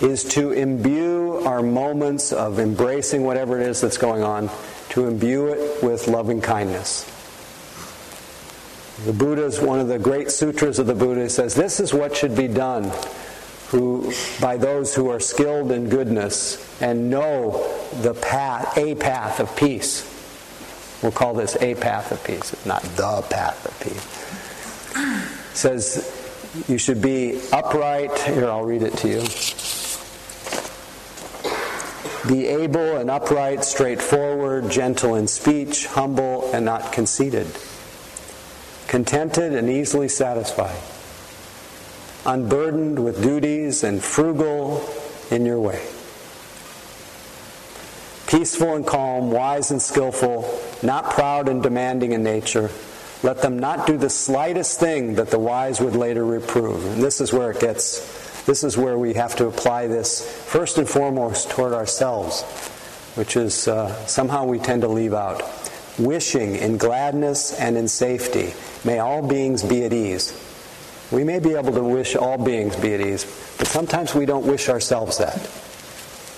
is 0.00 0.24
to 0.24 0.52
imbue 0.52 1.44
our 1.44 1.62
moments 1.62 2.32
of 2.32 2.58
embracing 2.58 3.24
whatever 3.24 3.60
it 3.60 3.66
is 3.66 3.80
that's 3.80 3.98
going 3.98 4.22
on, 4.22 4.50
to 4.88 5.06
imbue 5.06 5.48
it 5.48 5.82
with 5.82 6.08
loving 6.08 6.40
kindness. 6.40 7.04
The 9.04 9.12
Buddha's 9.12 9.60
one 9.60 9.80
of 9.80 9.88
the 9.88 9.98
great 9.98 10.30
sutras 10.30 10.78
of 10.78 10.86
the 10.86 10.94
Buddha 10.94 11.28
says 11.30 11.54
this 11.54 11.80
is 11.80 11.94
what 11.94 12.14
should 12.14 12.36
be 12.36 12.48
done 12.48 12.90
who 13.68 14.12
by 14.40 14.56
those 14.56 14.94
who 14.94 15.08
are 15.08 15.20
skilled 15.20 15.70
in 15.70 15.88
goodness 15.88 16.82
and 16.82 17.08
know 17.08 17.66
the 18.02 18.14
path 18.14 18.76
a 18.76 18.94
path 18.96 19.40
of 19.40 19.54
peace. 19.56 20.06
We'll 21.02 21.12
call 21.12 21.34
this 21.34 21.56
a 21.60 21.74
path 21.76 22.12
of 22.12 22.22
peace, 22.24 22.54
not 22.66 22.82
the 22.82 23.22
path 23.30 23.64
of 23.64 23.80
peace. 23.80 25.56
says 25.56 26.16
you 26.68 26.76
should 26.76 27.00
be 27.00 27.40
upright. 27.52 28.18
Here, 28.20 28.50
I'll 28.50 28.64
read 28.64 28.82
it 28.82 28.96
to 28.98 29.08
you. 29.08 29.22
Be 32.28 32.48
able 32.48 32.98
and 32.98 33.10
upright, 33.10 33.64
straightforward, 33.64 34.70
gentle 34.70 35.14
in 35.14 35.26
speech, 35.26 35.86
humble 35.86 36.52
and 36.52 36.66
not 36.66 36.92
conceited, 36.92 37.46
contented 38.90 39.54
and 39.54 39.70
easily 39.70 40.08
satisfied, 40.08 40.76
unburdened 42.26 43.02
with 43.02 43.22
duties 43.22 43.84
and 43.84 44.02
frugal 44.02 44.84
in 45.30 45.46
your 45.46 45.60
way. 45.60 45.80
Peaceful 48.26 48.74
and 48.74 48.84
calm, 48.84 49.30
wise 49.30 49.70
and 49.70 49.80
skillful, 49.80 50.60
not 50.82 51.08
proud 51.10 51.48
and 51.48 51.62
demanding 51.62 52.12
in 52.12 52.24
nature. 52.24 52.68
Let 53.22 53.42
them 53.42 53.60
not 53.60 53.86
do 53.86 53.96
the 53.96 54.10
slightest 54.10 54.80
thing 54.80 55.14
that 55.14 55.30
the 55.30 55.38
wise 55.38 55.80
would 55.80 55.94
later 55.94 56.24
reprove. 56.24 56.84
And 56.84 57.02
this 57.02 57.20
is 57.20 57.32
where 57.32 57.52
it 57.52 57.60
gets 57.60 58.18
this 58.46 58.64
is 58.64 58.76
where 58.76 58.98
we 58.98 59.14
have 59.14 59.36
to 59.36 59.46
apply 59.46 59.86
this 59.86 60.26
first 60.46 60.78
and 60.78 60.88
foremost 60.88 61.50
toward 61.50 61.74
ourselves, 61.74 62.42
which 63.14 63.36
is 63.36 63.68
uh, 63.68 63.94
somehow 64.06 64.46
we 64.46 64.58
tend 64.58 64.82
to 64.82 64.88
leave 64.88 65.14
out. 65.14 65.42
Wishing 65.98 66.56
in 66.56 66.78
gladness 66.78 67.52
and 67.60 67.76
in 67.76 67.86
safety, 67.86 68.54
may 68.84 68.98
all 68.98 69.26
beings 69.26 69.62
be 69.62 69.84
at 69.84 69.92
ease. 69.92 70.32
We 71.10 71.24
may 71.24 71.38
be 71.40 71.54
able 71.54 71.72
to 71.72 71.82
wish 71.82 72.14
all 72.14 72.38
beings 72.38 72.76
be 72.76 72.94
at 72.94 73.00
ease, 73.00 73.24
but 73.58 73.66
sometimes 73.66 74.14
we 74.14 74.26
don't 74.26 74.46
wish 74.46 74.68
ourselves 74.68 75.18
that. 75.18 75.50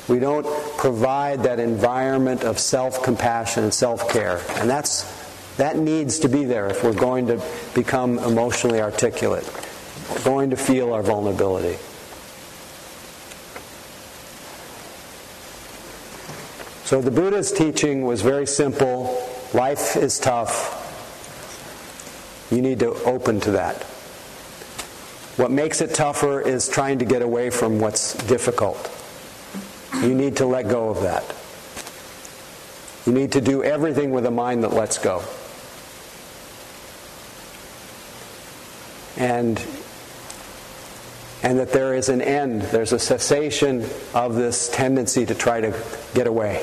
We 0.08 0.18
don't 0.18 0.46
provide 0.78 1.44
that 1.44 1.60
environment 1.60 2.42
of 2.42 2.58
self 2.58 3.02
compassion 3.02 3.64
and 3.64 3.74
self 3.74 4.08
care. 4.10 4.40
And 4.56 4.68
that's, 4.68 5.04
that 5.56 5.76
needs 5.76 6.20
to 6.20 6.28
be 6.28 6.44
there 6.44 6.68
if 6.68 6.82
we're 6.82 6.94
going 6.94 7.26
to 7.28 7.42
become 7.74 8.18
emotionally 8.18 8.80
articulate, 8.80 9.48
we're 10.10 10.24
going 10.24 10.50
to 10.50 10.56
feel 10.56 10.92
our 10.92 11.02
vulnerability. 11.02 11.78
So 16.84 17.00
the 17.00 17.10
Buddha's 17.10 17.52
teaching 17.52 18.04
was 18.04 18.20
very 18.20 18.46
simple. 18.46 19.26
Life 19.54 19.96
is 19.96 20.18
tough. 20.18 20.81
You 22.52 22.60
need 22.60 22.80
to 22.80 22.92
open 23.04 23.40
to 23.40 23.52
that. 23.52 23.82
What 25.38 25.50
makes 25.50 25.80
it 25.80 25.94
tougher 25.94 26.42
is 26.42 26.68
trying 26.68 26.98
to 26.98 27.06
get 27.06 27.22
away 27.22 27.48
from 27.48 27.80
what's 27.80 28.12
difficult. 28.26 28.90
You 29.94 30.14
need 30.14 30.36
to 30.36 30.44
let 30.44 30.68
go 30.68 30.90
of 30.90 31.00
that. 31.00 31.24
You 33.06 33.18
need 33.18 33.32
to 33.32 33.40
do 33.40 33.64
everything 33.64 34.10
with 34.10 34.26
a 34.26 34.30
mind 34.30 34.64
that 34.64 34.74
lets 34.74 34.98
go. 34.98 35.22
And 39.16 39.58
and 41.42 41.58
that 41.58 41.72
there 41.72 41.94
is 41.94 42.10
an 42.10 42.20
end, 42.20 42.62
there's 42.62 42.92
a 42.92 42.98
cessation 42.98 43.84
of 44.14 44.34
this 44.34 44.68
tendency 44.68 45.24
to 45.24 45.34
try 45.34 45.62
to 45.62 45.74
get 46.14 46.26
away. 46.26 46.62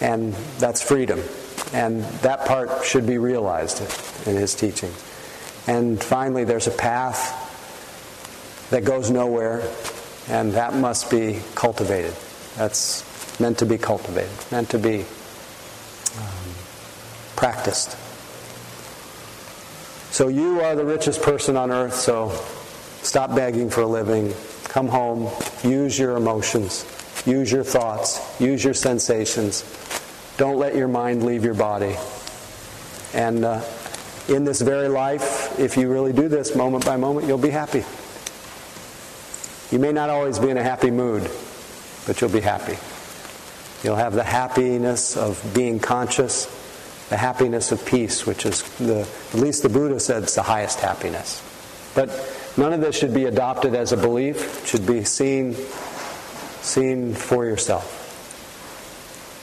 And 0.00 0.32
that's 0.58 0.82
freedom. 0.82 1.22
And 1.72 2.02
that 2.22 2.46
part 2.46 2.84
should 2.84 3.06
be 3.06 3.18
realized 3.18 3.80
in 4.26 4.36
his 4.36 4.54
teaching. 4.54 4.92
And 5.66 6.02
finally, 6.02 6.44
there's 6.44 6.66
a 6.66 6.72
path 6.72 7.42
that 8.70 8.84
goes 8.84 9.10
nowhere, 9.10 9.62
and 10.28 10.52
that 10.52 10.74
must 10.74 11.10
be 11.10 11.40
cultivated. 11.54 12.14
That's 12.56 13.04
meant 13.40 13.58
to 13.58 13.66
be 13.66 13.78
cultivated, 13.78 14.30
meant 14.50 14.70
to 14.70 14.78
be 14.78 15.00
um, 16.18 16.54
practiced. 17.36 17.96
So 20.12 20.28
you 20.28 20.60
are 20.62 20.74
the 20.74 20.84
richest 20.84 21.20
person 21.22 21.56
on 21.56 21.70
earth, 21.70 21.94
so 21.94 22.30
stop 23.02 23.34
begging 23.34 23.68
for 23.68 23.82
a 23.82 23.86
living. 23.86 24.32
Come 24.64 24.88
home, 24.88 25.28
use 25.62 25.98
your 25.98 26.16
emotions, 26.16 26.84
use 27.26 27.52
your 27.52 27.64
thoughts, 27.64 28.20
use 28.40 28.64
your 28.64 28.74
sensations. 28.74 29.64
Don't 30.36 30.58
let 30.58 30.74
your 30.74 30.88
mind 30.88 31.24
leave 31.24 31.44
your 31.44 31.54
body. 31.54 31.96
And 33.14 33.44
uh, 33.44 33.62
in 34.28 34.44
this 34.44 34.60
very 34.60 34.88
life, 34.88 35.58
if 35.58 35.76
you 35.76 35.90
really 35.90 36.12
do 36.12 36.28
this 36.28 36.54
moment 36.54 36.84
by 36.84 36.96
moment, 36.96 37.26
you'll 37.26 37.38
be 37.38 37.50
happy. 37.50 37.84
You 39.74 39.78
may 39.78 39.92
not 39.92 40.10
always 40.10 40.38
be 40.38 40.50
in 40.50 40.58
a 40.58 40.62
happy 40.62 40.90
mood, 40.90 41.30
but 42.06 42.20
you'll 42.20 42.30
be 42.30 42.40
happy. 42.40 42.76
You'll 43.82 43.96
have 43.96 44.14
the 44.14 44.24
happiness 44.24 45.16
of 45.16 45.42
being 45.54 45.80
conscious, 45.80 46.46
the 47.08 47.16
happiness 47.16 47.72
of 47.72 47.84
peace, 47.86 48.26
which 48.26 48.44
is 48.44 48.62
the, 48.78 49.08
at 49.32 49.40
least 49.40 49.62
the 49.62 49.68
Buddha 49.68 49.98
said, 50.00 50.24
it's 50.24 50.34
the 50.34 50.42
highest 50.42 50.80
happiness. 50.80 51.42
But 51.94 52.10
none 52.56 52.72
of 52.72 52.80
this 52.80 52.96
should 52.96 53.14
be 53.14 53.24
adopted 53.24 53.74
as 53.74 53.92
a 53.92 53.96
belief, 53.96 54.62
it 54.62 54.68
should 54.68 54.86
be 54.86 55.04
seen, 55.04 55.54
seen 56.62 57.14
for 57.14 57.44
yourself. 57.44 58.02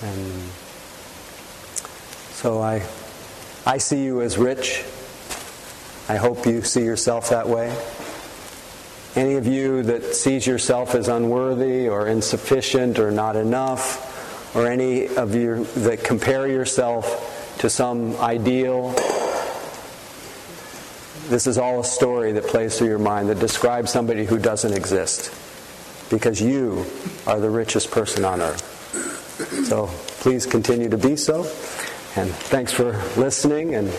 And 0.04 0.63
so 2.44 2.62
I, 2.62 2.86
I 3.66 3.78
see 3.78 4.04
you 4.04 4.22
as 4.22 4.38
rich. 4.38 4.84
I 6.10 6.18
hope 6.18 6.46
you 6.46 6.62
see 6.62 6.84
yourself 6.84 7.30
that 7.30 7.48
way. 7.48 7.74
Any 9.16 9.36
of 9.36 9.48
you 9.48 9.82
that 9.84 10.14
sees 10.14 10.46
yourself 10.46 10.94
as 10.94 11.08
unworthy 11.08 11.88
or 11.88 12.10
insufficient 12.10 13.00
or 13.00 13.12
not 13.12 13.38
enough, 13.38 14.54
or 14.58 14.68
any 14.68 15.08
of 15.16 15.34
you 15.34 15.64
that 15.78 16.04
compare 16.04 16.46
yourself 16.46 17.56
to 17.60 17.70
some 17.70 18.18
ideal, 18.18 18.90
this 21.30 21.48
is 21.48 21.58
all 21.58 21.80
a 21.80 21.86
story 21.86 22.34
that 22.34 22.46
plays 22.46 22.78
through 22.78 22.90
your 22.90 23.00
mind 23.00 23.30
that 23.30 23.40
describes 23.40 23.90
somebody 23.90 24.26
who 24.26 24.38
doesn't 24.38 24.74
exist. 24.74 25.34
Because 26.10 26.42
you 26.42 26.86
are 27.26 27.40
the 27.40 27.50
richest 27.50 27.90
person 27.90 28.26
on 28.26 28.42
earth. 28.42 29.66
So 29.70 29.88
please 30.20 30.46
continue 30.46 30.90
to 30.90 30.98
be 30.98 31.16
so. 31.16 31.50
And 32.16 32.30
thanks 32.30 32.72
for 32.72 32.92
listening 33.18 33.76
and 33.76 33.92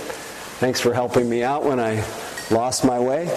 Thanks 0.58 0.80
for 0.80 0.94
helping 0.94 1.28
me 1.28 1.42
out 1.42 1.64
when 1.64 1.80
I 1.80 1.96
lost 2.48 2.84
my 2.84 2.98
way. 2.98 3.28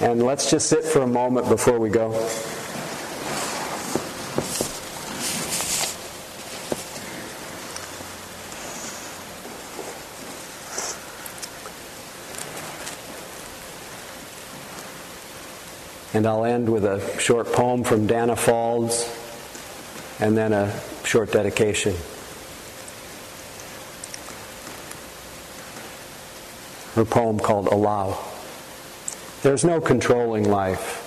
And 0.00 0.22
let's 0.22 0.50
just 0.50 0.68
sit 0.68 0.82
for 0.82 1.02
a 1.02 1.06
moment 1.06 1.46
before 1.48 1.78
we 1.78 1.90
go. 1.90 2.12
And 16.14 16.26
I'll 16.26 16.46
end 16.46 16.68
with 16.68 16.84
a 16.84 17.20
short 17.20 17.52
poem 17.52 17.84
from 17.84 18.08
Danna 18.08 18.36
Faulds 18.36 19.06
and 20.18 20.36
then 20.36 20.54
a 20.54 20.72
short 21.04 21.30
dedication. 21.30 21.94
Her 26.94 27.04
poem 27.04 27.38
called 27.38 27.68
Allow. 27.68 28.18
There's 29.42 29.64
no 29.64 29.80
controlling 29.80 30.50
life. 30.50 30.98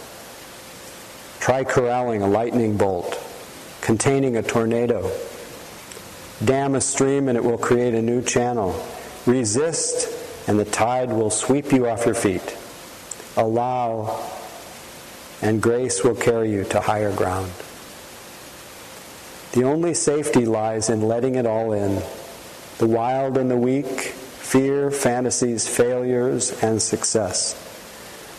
Try 1.40 1.64
corralling 1.64 2.22
a 2.22 2.28
lightning 2.28 2.76
bolt, 2.76 3.20
containing 3.82 4.36
a 4.36 4.42
tornado. 4.42 5.12
Dam 6.44 6.76
a 6.76 6.82
stream 6.82 7.30
and 7.30 7.38
it 7.38 7.44
will 7.44 7.58
create 7.58 7.94
a 7.94 8.02
new 8.02 8.22
channel. 8.22 8.76
Resist 9.26 10.10
and 10.48 10.60
the 10.60 10.66
tide 10.66 11.12
will 11.12 11.30
sweep 11.30 11.72
you 11.72 11.88
off 11.88 12.06
your 12.06 12.16
feet. 12.16 12.58
Allow 13.38 14.24
and 15.42 15.62
grace 15.62 16.04
will 16.04 16.16
carry 16.16 16.52
you 16.52 16.64
to 16.66 16.82
higher 16.82 17.16
ground. 17.16 17.52
The 19.54 19.64
only 19.64 19.94
safety 19.94 20.46
lies 20.46 20.90
in 20.90 21.02
letting 21.02 21.36
it 21.36 21.46
all 21.46 21.72
in 21.72 22.02
the 22.78 22.88
wild 22.88 23.38
and 23.38 23.50
the 23.50 23.56
weak, 23.56 24.14
fear, 24.56 24.90
fantasies, 24.90 25.68
failures, 25.68 26.64
and 26.64 26.82
success. 26.82 27.56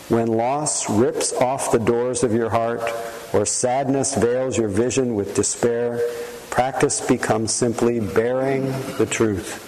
When 0.09 0.29
loss 0.29 0.89
rips 0.89 1.35
off 1.35 1.71
the 1.71 1.79
doors 1.79 2.23
of 2.23 2.33
your 2.33 2.49
heart 2.49 2.91
or 3.35 3.45
sadness 3.45 4.15
veils 4.15 4.57
your 4.57 4.71
vision 4.71 5.15
with 5.15 5.35
despair, 5.35 6.01
practice 6.49 7.07
becomes 7.07 7.53
simply 7.53 8.01
bearing 8.01 8.65
the 8.97 9.05
truth. 9.05 9.63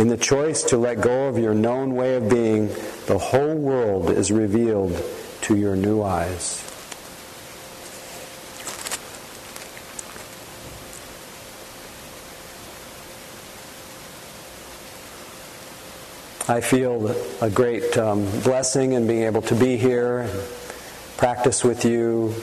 In 0.00 0.08
the 0.08 0.16
choice 0.16 0.64
to 0.64 0.76
let 0.76 1.00
go 1.00 1.28
of 1.28 1.38
your 1.38 1.54
known 1.54 1.94
way 1.94 2.16
of 2.16 2.28
being, 2.28 2.66
the 3.06 3.18
whole 3.18 3.54
world 3.54 4.10
is 4.10 4.32
revealed 4.32 5.00
to 5.42 5.56
your 5.56 5.76
new 5.76 6.02
eyes. 6.02 6.67
I 16.50 16.62
feel 16.62 17.14
a 17.42 17.50
great 17.50 17.98
um, 17.98 18.24
blessing 18.40 18.92
in 18.92 19.06
being 19.06 19.24
able 19.24 19.42
to 19.42 19.54
be 19.54 19.76
here 19.76 20.20
and 20.20 20.30
practice 21.18 21.62
with 21.62 21.84
you, 21.84 22.34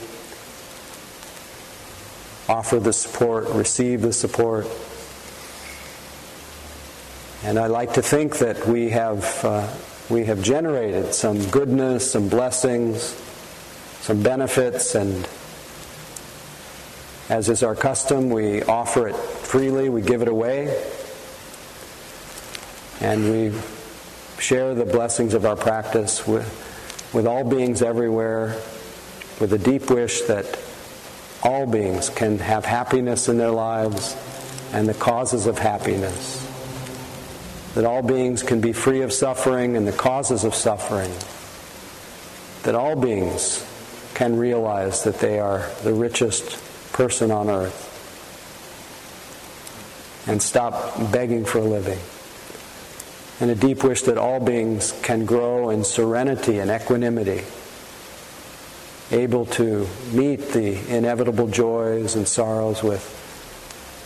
offer 2.48 2.78
the 2.78 2.92
support, 2.92 3.48
receive 3.48 4.02
the 4.02 4.12
support. 4.12 4.68
And 7.42 7.58
I 7.58 7.66
like 7.66 7.94
to 7.94 8.02
think 8.02 8.38
that 8.38 8.68
we 8.68 8.90
have 8.90 9.44
uh, 9.44 9.68
we 10.08 10.26
have 10.26 10.40
generated 10.40 11.12
some 11.12 11.44
goodness, 11.50 12.12
some 12.12 12.28
blessings, 12.28 13.02
some 14.02 14.22
benefits, 14.22 14.94
and 14.94 15.28
as 17.28 17.48
is 17.48 17.64
our 17.64 17.74
custom, 17.74 18.30
we 18.30 18.62
offer 18.62 19.08
it 19.08 19.16
freely, 19.16 19.88
we 19.88 20.00
give 20.00 20.22
it 20.22 20.28
away, 20.28 20.80
and 23.00 23.32
we 23.32 23.52
share 24.38 24.74
the 24.74 24.84
blessings 24.84 25.34
of 25.34 25.44
our 25.44 25.56
practice 25.56 26.26
with, 26.26 26.46
with 27.12 27.26
all 27.26 27.44
beings 27.44 27.82
everywhere, 27.82 28.48
with 29.40 29.52
a 29.52 29.58
deep 29.58 29.90
wish 29.90 30.22
that 30.22 30.58
all 31.42 31.66
beings 31.66 32.08
can 32.10 32.38
have 32.38 32.64
happiness 32.64 33.28
in 33.28 33.38
their 33.38 33.50
lives 33.50 34.16
and 34.72 34.88
the 34.88 34.94
causes 34.94 35.46
of 35.46 35.58
happiness 35.58 36.46
that 37.76 37.84
all 37.84 38.00
beings 38.00 38.42
can 38.42 38.62
be 38.62 38.72
free 38.72 39.02
of 39.02 39.12
suffering 39.12 39.76
and 39.76 39.86
the 39.86 39.92
causes 39.92 40.44
of 40.44 40.54
suffering, 40.54 41.12
that 42.62 42.74
all 42.74 42.96
beings 42.96 43.62
can 44.14 44.34
realize 44.34 45.04
that 45.04 45.18
they 45.18 45.38
are 45.38 45.68
the 45.82 45.92
richest 45.92 46.58
person 46.94 47.30
on 47.30 47.50
earth 47.50 47.92
and 50.26 50.40
stop 50.40 51.12
begging 51.12 51.44
for 51.44 51.58
a 51.58 51.64
living. 51.64 51.98
And 53.38 53.50
a 53.50 53.54
deep 53.54 53.84
wish 53.84 54.02
that 54.02 54.16
all 54.16 54.40
beings 54.40 54.98
can 55.02 55.26
grow 55.26 55.70
in 55.70 55.84
serenity 55.84 56.58
and 56.58 56.70
equanimity, 56.70 57.44
able 59.10 59.44
to 59.46 59.86
meet 60.12 60.52
the 60.52 60.96
inevitable 60.96 61.46
joys 61.46 62.16
and 62.16 62.26
sorrows 62.26 62.82
with, 62.82 63.04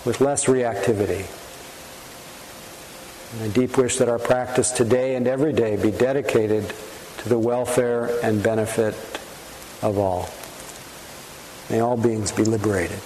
with 0.04 0.20
less 0.20 0.46
reactivity. 0.46 1.26
And 3.32 3.50
a 3.50 3.54
deep 3.54 3.78
wish 3.78 3.98
that 3.98 4.08
our 4.08 4.18
practice 4.18 4.72
today 4.72 5.14
and 5.14 5.28
every 5.28 5.52
day 5.52 5.76
be 5.76 5.92
dedicated 5.92 6.72
to 7.18 7.28
the 7.28 7.38
welfare 7.38 8.10
and 8.24 8.42
benefit 8.42 8.94
of 9.82 9.96
all. 9.96 10.28
May 11.70 11.80
all 11.80 11.96
beings 11.96 12.32
be 12.32 12.42
liberated. 12.42 12.98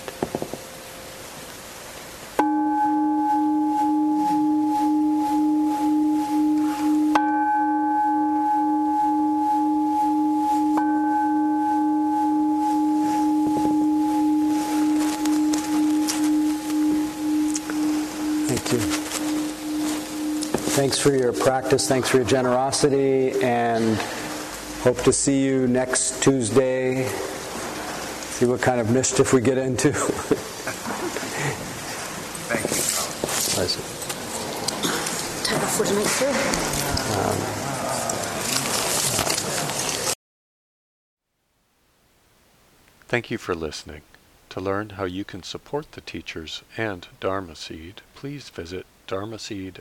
Thanks 20.85 20.99
for 20.99 21.17
your 21.17 21.33
practice. 21.33 21.89
Thanks 21.89 22.11
for 22.11 22.19
your 22.19 22.27
generosity. 22.27 23.41
And 23.43 23.97
hope 24.83 24.99
to 25.05 25.15
see 25.15 25.43
you 25.43 25.67
next 25.67 26.23
Tuesday. 26.23 27.09
See 27.09 28.45
what 28.45 28.61
kind 28.61 28.83
of 28.83 28.91
mischief 28.91 29.33
we 29.33 29.41
get 29.41 29.57
into. 29.57 29.93
Thank 32.53 32.65
you. 32.69 32.83
Pleasure. 33.55 33.81
Take 35.43 35.63
off 35.63 35.75
for 35.75 35.87
to 35.87 35.95
make. 35.95 36.07
Um, 37.17 37.39
thank 43.09 43.31
you 43.31 43.39
for 43.39 43.55
listening. 43.55 44.03
To 44.51 44.61
learn 44.61 44.91
how 44.91 45.05
you 45.05 45.25
can 45.25 45.43
support 45.43 45.93
the 45.93 46.03
teachers 46.03 46.63
and 46.77 47.09
Dharma 47.21 47.57
Seed, 47.57 48.03
please 48.15 48.51
visit 48.51 48.85
dharma 49.07 49.39
dharmaseed.org 49.39 49.81